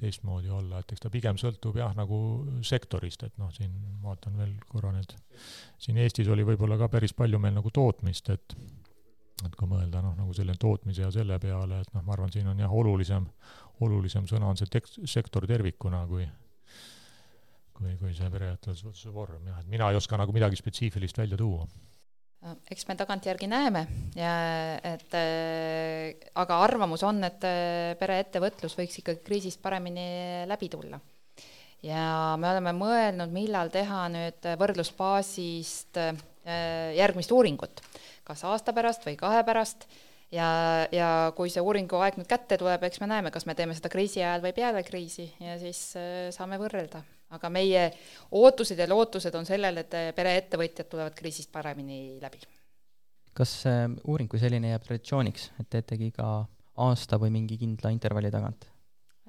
teistmoodi 0.00 0.52
olla, 0.52 0.82
et 0.82 0.92
eks 0.92 1.04
ta 1.04 1.12
pigem 1.12 1.38
sõltub 1.40 1.78
jah, 1.80 1.94
nagu 1.96 2.18
sektorist, 2.66 3.24
et 3.24 3.38
noh, 3.40 3.52
siin 3.54 3.72
vaatan 4.04 4.36
veel 4.40 4.52
korra 4.68 4.92
need, 4.94 5.14
siin 5.80 6.00
Eestis 6.02 6.28
oli 6.32 6.44
võib-olla 6.46 6.78
ka 6.80 6.90
päris 6.92 7.16
palju 7.16 7.40
meil 7.42 7.56
nagu 7.56 7.72
tootmist, 7.74 8.30
et 8.34 8.58
et 9.46 9.54
kui 9.54 9.68
mõelda 9.70 10.00
noh, 10.02 10.16
nagu 10.18 10.32
selle 10.34 10.56
tootmise 10.58 11.04
ja 11.04 11.12
selle 11.14 11.36
peale, 11.38 11.76
et 11.84 11.92
noh, 11.94 12.02
ma 12.02 12.16
arvan, 12.16 12.32
siin 12.34 12.48
on 12.50 12.58
jah, 12.58 12.72
olulisem, 12.74 13.28
olulisem 13.86 14.26
sõna 14.26 14.48
on 14.50 14.58
see 14.58 14.66
tek-, 14.72 14.90
sektor 15.06 15.46
tervikuna, 15.46 16.02
kui 16.10 16.26
kui, 17.78 17.92
kui 18.00 18.10
see 18.16 18.26
pereettevõtluse 18.34 19.12
vorm 19.14 19.46
jah, 19.46 19.60
et 19.62 19.70
mina 19.70 19.92
ei 19.92 19.98
oska 19.98 20.18
nagu 20.18 20.34
midagi 20.34 20.58
spetsiifilist 20.58 21.20
välja 21.22 21.38
tuua 21.38 21.68
eks 22.46 22.86
me 22.86 22.94
tagantjärgi 22.98 23.48
näeme 23.50 23.84
ja 24.16 24.32
et 24.86 25.14
äh, 25.18 26.30
aga 26.38 26.60
arvamus 26.62 27.02
on, 27.06 27.20
et 27.26 27.44
äh, 27.46 27.94
pereettevõtlus 27.98 28.76
võiks 28.78 29.00
ikkagi 29.02 29.24
kriisist 29.26 29.62
paremini 29.62 30.46
läbi 30.46 30.68
tulla. 30.70 31.00
ja 31.82 32.36
me 32.38 32.50
oleme 32.52 32.74
mõelnud, 32.78 33.34
millal 33.34 33.72
teha 33.74 34.06
nüüd 34.14 34.50
võrdlusbaasist 34.60 35.98
äh, 35.98 36.14
järgmist 36.98 37.34
uuringut, 37.34 37.82
kas 38.24 38.46
aasta 38.46 38.72
pärast 38.72 39.06
või 39.06 39.18
kahe 39.18 39.42
pärast. 39.44 39.88
Ja, 40.28 40.84
ja 40.92 41.32
kui 41.32 41.48
see 41.48 41.62
uuringu 41.64 41.96
aeg 42.04 42.18
nüüd 42.20 42.28
kätte 42.28 42.58
tuleb, 42.60 42.82
eks 42.84 43.00
me 43.00 43.08
näeme, 43.08 43.30
kas 43.32 43.48
me 43.48 43.54
teeme 43.56 43.72
seda 43.72 43.88
kriisi 43.88 44.20
ajal 44.20 44.44
või 44.44 44.52
peale 44.52 44.82
kriisi 44.84 45.24
ja 45.40 45.56
siis 45.56 45.80
saame 46.36 46.60
võrrelda 46.60 47.00
aga 47.36 47.50
meie 47.52 47.84
ootused 48.30 48.78
ja 48.78 48.88
lootused 48.88 49.34
on 49.34 49.46
sellel, 49.46 49.82
et 49.82 49.96
pereettevõtjad 50.16 50.88
tulevad 50.88 51.16
kriisist 51.18 51.52
paremini 51.52 52.18
läbi. 52.22 52.40
kas 53.38 53.52
see 53.62 53.84
uuring 54.10 54.30
kui 54.30 54.40
selline 54.42 54.72
jääb 54.72 54.82
traditsiooniks, 54.82 55.50
et 55.60 55.68
teetegi 55.70 56.08
iga 56.10 56.30
aasta 56.82 57.18
või 57.22 57.30
mingi 57.30 57.58
kindla 57.58 57.92
intervalli 57.94 58.32
tagant? 58.34 58.66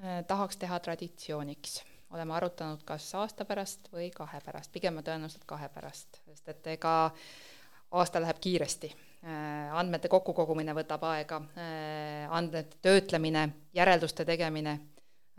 Äh, 0.02 0.24
tahaks 0.26 0.56
teha 0.56 0.80
traditsiooniks, 0.80 1.82
oleme 2.10 2.34
arutanud, 2.34 2.82
kas 2.84 3.06
aasta 3.14 3.44
pärast 3.44 3.92
või 3.92 4.10
kahe 4.14 4.40
pärast, 4.44 4.72
pigem 4.72 4.98
tõenäoliselt 4.98 5.46
kahe 5.46 5.68
pärast, 5.68 6.22
sest 6.26 6.48
et 6.48 6.74
ega 6.78 6.96
aasta 7.90 8.22
läheb 8.22 8.40
kiiresti 8.40 8.90
andmete 9.76 10.08
kokkukogumine 10.08 10.72
võtab 10.76 11.04
aega, 11.10 11.40
andmete 12.32 12.78
töötlemine, 12.82 13.48
järelduste 13.76 14.24
tegemine 14.24 14.78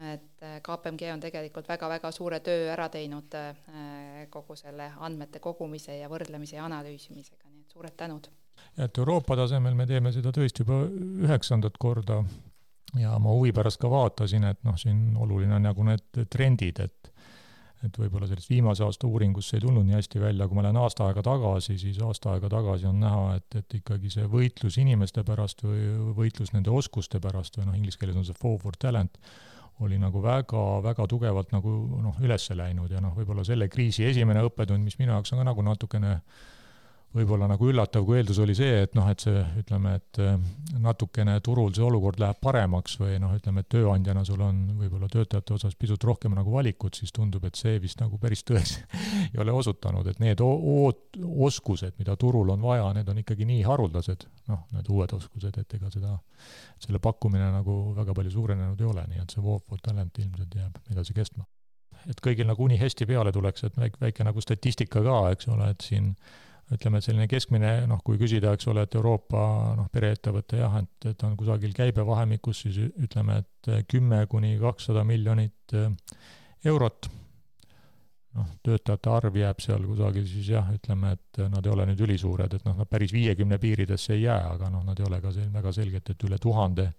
et 0.01 0.43
äh, 0.43 0.59
KPMG 0.65 1.11
on 1.13 1.21
tegelikult 1.21 1.67
väga-väga 1.69 2.11
suure 2.11 2.39
töö 2.41 2.69
ära 2.73 2.87
teinud 2.89 3.33
äh, 3.37 4.27
kogu 4.33 4.55
selle 4.57 4.91
andmete 4.97 5.39
kogumise 5.39 5.97
ja 5.99 6.09
võrdlemise 6.09 6.57
ja 6.57 6.65
analüüsimisega, 6.65 7.49
nii 7.49 7.65
et 7.65 7.75
suured 7.75 7.97
tänud. 7.97 8.29
et 8.77 8.97
Euroopa 8.97 9.37
tasemel 9.37 9.75
me 9.77 9.85
teeme 9.87 10.11
seda 10.11 10.33
tõesti 10.33 10.65
juba 10.65 10.83
üheksandat 11.27 11.77
korda 11.77 12.23
ja 12.99 13.17
ma 13.19 13.35
huvi 13.35 13.53
pärast 13.55 13.79
ka 13.81 13.89
vaatasin, 13.89 14.49
et 14.49 14.63
noh, 14.67 14.77
siin 14.77 15.15
oluline 15.15 15.55
on 15.55 15.69
nagu 15.69 15.85
need 15.87 16.25
trendid, 16.29 16.81
et 16.83 17.11
et 17.81 17.95
võib-olla 17.97 18.27
sellest 18.29 18.51
viimase 18.51 18.83
aasta 18.85 19.07
uuringust 19.09 19.55
ei 19.57 19.63
tulnud 19.63 19.87
nii 19.87 19.95
hästi 19.97 20.19
välja, 20.21 20.45
kui 20.47 20.57
ma 20.57 20.65
lähen 20.67 20.77
aasta 20.77 21.07
aega 21.07 21.23
tagasi, 21.25 21.79
siis 21.81 21.97
aasta 22.05 22.35
aega 22.35 22.49
tagasi 22.53 22.85
on 22.85 22.99
näha, 23.01 23.39
et, 23.39 23.55
et 23.57 23.77
ikkagi 23.79 24.11
see 24.13 24.27
võitlus 24.29 24.77
inimeste 24.81 25.23
pärast 25.25 25.63
või 25.65 25.87
võitlus 26.19 26.53
nende 26.53 26.69
oskuste 26.69 27.21
pärast 27.23 27.57
või 27.57 27.71
noh, 27.71 27.79
inglise 27.79 27.97
keeles 27.97 28.19
on 28.21 28.27
see 28.27 28.37
fall 28.37 28.59
for 28.61 28.77
talent, 28.77 29.17
oli 29.81 29.97
nagu 30.01 30.21
väga, 30.23 30.63
väga 30.85 31.07
tugevalt 31.09 31.51
nagu 31.55 31.73
noh, 32.03 32.17
üles 32.23 32.47
läinud 32.55 32.91
ja 32.91 33.01
noh, 33.03 33.13
võib-olla 33.17 33.45
selle 33.47 33.67
kriisi 33.71 34.05
esimene 34.05 34.43
õppetund, 34.47 34.83
mis 34.85 34.97
minu 34.99 35.15
jaoks 35.15 35.33
on 35.33 35.41
ka 35.41 35.47
nagu 35.47 35.65
natukene 35.65 36.19
võib-olla 37.15 37.47
nagu 37.49 37.67
üllatav, 37.67 38.05
kui 38.07 38.17
eeldus 38.19 38.39
oli 38.39 38.53
see, 38.55 38.83
et 38.85 38.93
noh, 38.95 39.07
et 39.11 39.23
see, 39.23 39.41
ütleme, 39.59 39.93
et 39.99 40.19
eh, 40.23 40.35
natukene 40.79 41.35
turul 41.43 41.73
see 41.75 41.83
olukord 41.83 42.21
läheb 42.21 42.39
paremaks 42.43 42.95
või 43.01 43.17
noh, 43.19 43.33
ütleme, 43.35 43.63
et 43.63 43.69
tööandjana 43.73 44.23
sul 44.27 44.39
on 44.45 44.61
võib-olla 44.79 45.09
töötajate 45.11 45.55
osas 45.57 45.75
pisut 45.79 46.03
rohkem 46.07 46.35
nagu 46.37 46.53
valikut, 46.53 46.95
siis 46.95 47.11
tundub, 47.15 47.43
et 47.47 47.59
see 47.59 47.75
vist 47.83 47.99
nagu 47.99 48.19
päris 48.21 48.45
tõeks 48.47 48.77
ei 49.33 49.41
ole 49.43 49.55
osutanud, 49.55 50.07
et 50.07 50.21
need 50.23 50.43
oot-, 50.45 51.19
oskused, 51.47 51.97
mida 51.99 52.15
turul 52.19 52.53
on 52.55 52.63
vaja, 52.63 52.87
need 52.95 53.09
on 53.11 53.19
ikkagi 53.23 53.47
nii 53.49 53.65
haruldased, 53.67 54.23
noh, 54.51 54.63
need 54.75 54.91
uued 54.91 55.15
oskused, 55.17 55.57
et 55.59 55.75
ega 55.79 55.91
seda, 55.91 56.15
selle 56.81 57.01
pakkumine 57.03 57.49
nagu 57.51 57.79
väga 57.97 58.15
palju 58.15 58.31
suurenenud 58.37 58.79
ei 58.79 58.87
ole, 58.87 59.03
nii 59.11 59.23
et 59.25 59.33
see 59.35 59.43
war 59.43 59.59
for 59.65 59.83
talent 59.83 60.15
ilmselt 60.23 60.55
jääb 60.55 60.79
edasi 60.93 61.17
kestma. 61.17 61.43
et 62.09 62.17
kõigil 62.23 62.47
nagu 62.49 62.63
uni 62.63 62.79
hästi 62.81 63.05
peale 63.05 63.29
tuleks, 63.35 63.67
et 63.67 63.75
väike, 63.77 63.99
väike 64.01 64.23
nagu 64.25 64.41
statistika 64.41 65.03
ka, 65.05 65.17
eks 65.35 65.51
ole, 65.51 65.67
et 65.75 65.83
siin 65.85 66.15
ütleme, 66.71 66.99
et 66.99 67.05
selline 67.05 67.27
keskmine 67.31 67.71
noh, 67.89 68.01
kui 68.05 68.19
küsida, 68.21 68.53
eks 68.55 68.69
ole, 68.71 68.85
et 68.87 68.95
Euroopa 68.95 69.45
noh, 69.77 69.87
pereettevõte 69.91 70.61
jah, 70.61 70.77
et, 70.81 71.09
et 71.11 71.25
on 71.27 71.33
kusagil 71.39 71.73
käibevahemikus 71.77 72.65
siis 72.65 72.77
ütleme, 72.91 73.41
et 73.43 73.71
kümme 73.91 74.23
kuni 74.31 74.55
kakssada 74.61 75.03
miljonit 75.07 75.75
eh, 75.75 75.89
eurot, 76.71 77.09
noh, 78.37 78.53
töötajate 78.63 79.11
arv 79.11 79.41
jääb 79.41 79.59
seal 79.63 79.83
kusagil 79.89 80.27
siis 80.29 80.53
jah, 80.53 80.71
ütleme, 80.75 81.15
et 81.17 81.43
nad 81.51 81.65
ei 81.65 81.73
ole 81.73 81.89
nüüd 81.89 82.05
ülisuured, 82.07 82.55
et 82.55 82.63
noh, 82.67 82.77
nad 82.79 82.89
päris 82.91 83.13
viiekümne 83.15 83.59
piiridesse 83.61 84.15
ei 84.15 84.25
jää, 84.25 84.55
aga 84.55 84.71
noh, 84.71 84.85
nad 84.87 84.99
ei 84.99 85.07
ole 85.09 85.21
ka 85.23 85.33
sel-, 85.35 85.51
väga 85.53 85.75
selgelt, 85.75 86.13
et 86.13 86.25
üle 86.29 86.39
tuhande 86.41 86.91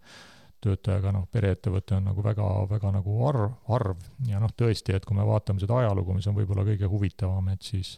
töötajaga 0.62 1.10
noh, 1.16 1.24
pereettevõte 1.32 1.96
on 1.96 2.06
nagu 2.10 2.22
väga, 2.22 2.46
väga 2.70 2.92
nagu 2.94 3.16
arv, 3.26 3.56
arv. 3.74 4.04
Ja 4.28 4.38
noh, 4.42 4.52
tõesti, 4.54 4.94
et 4.94 5.06
kui 5.08 5.16
me 5.18 5.24
vaatame 5.26 5.62
seda 5.62 5.80
ajalugu, 5.80 6.14
mis 6.14 6.28
on 6.30 6.36
võib-olla 6.36 6.62
kõige 6.68 6.90
huvitavam, 6.90 7.48
et 7.54 7.66
siis 7.66 7.96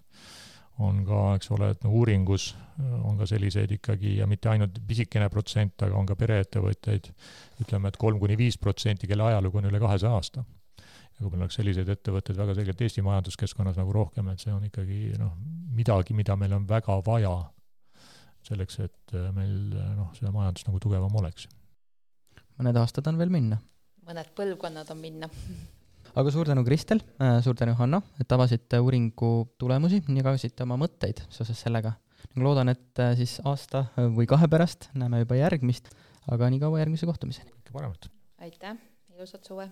on 0.82 1.04
ka, 1.06 1.20
eks 1.38 1.50
ole, 1.54 1.70
et 1.74 1.84
no 1.86 1.92
uuringus 1.94 2.48
äh, 2.54 3.06
on 3.06 3.18
ka 3.18 3.28
selliseid 3.30 3.70
ikkagi 3.76 4.16
ja 4.18 4.26
mitte 4.30 4.50
ainult 4.50 4.80
pisikene 4.86 5.28
protsent, 5.30 5.76
aga 5.86 5.96
on 5.98 6.08
ka 6.08 6.16
pereettevõtteid, 6.18 7.10
ütleme, 7.62 7.90
et 7.90 7.98
kolm 8.00 8.18
kuni 8.22 8.36
viis 8.38 8.58
protsenti, 8.58 9.08
kelle 9.10 9.28
ajalugu 9.28 9.60
on 9.60 9.70
üle 9.70 9.80
kahesaja 9.82 10.18
aasta. 10.18 10.44
ja 11.14 11.20
kui 11.20 11.30
meil 11.30 11.44
oleks 11.44 11.60
selliseid 11.60 11.88
ettevõtteid 11.94 12.38
väga 12.38 12.56
selgelt 12.58 12.80
Eesti 12.82 13.02
majanduskeskkonnas 13.06 13.76
nagu 13.78 13.92
rohkem, 13.94 14.28
et 14.32 14.42
see 14.42 14.52
on 14.52 14.64
ikkagi 14.66 15.12
noh, 15.18 15.36
midagi, 15.74 16.14
mida 16.14 16.34
meil 16.36 16.56
on 16.58 16.66
väga 16.68 16.98
vaja 17.06 17.36
selleks, 18.44 18.80
et 18.82 19.14
äh, 19.14 19.30
meil 19.36 19.76
äh, 19.78 19.94
noh, 19.94 20.10
see 20.18 20.32
majandus 20.34 20.66
nagu 20.66 20.82
tugevam 20.82 21.14
oleks. 21.22 21.46
mõned 22.58 22.82
aastad 22.82 23.06
on 23.06 23.18
veel 23.18 23.30
minna. 23.30 23.62
mõned 24.04 24.34
põlvkonnad 24.34 24.90
on 24.90 24.98
minna 25.06 25.30
aga 26.14 26.32
suur 26.34 26.48
tänu, 26.48 26.64
Kristel, 26.66 27.02
äh, 27.22 27.38
suur 27.44 27.56
tänu, 27.58 27.74
Hanno, 27.78 28.02
et 28.20 28.32
avasite 28.32 28.80
uuringu 28.82 29.32
tulemusi 29.58 30.00
ja 30.02 30.16
jagasite 30.20 30.66
oma 30.66 30.78
mõtteid 30.80 31.24
seoses 31.28 31.60
sellega. 31.66 31.94
loodan, 32.36 32.68
et 32.68 32.98
äh, 32.98 33.14
siis 33.18 33.40
aasta 33.44 33.84
või 33.96 34.26
kahe 34.26 34.48
pärast 34.50 34.88
näeme 34.94 35.22
juba 35.22 35.38
järgmist, 35.38 35.92
aga 36.30 36.50
nii 36.50 36.62
kaua 36.62 36.82
järgmise 36.82 37.06
kohtumiseni. 37.06 37.50
kõike 37.50 37.72
paremat! 37.76 38.10
aitäh, 38.38 38.78
ilusat 39.14 39.44
suve! 39.44 39.70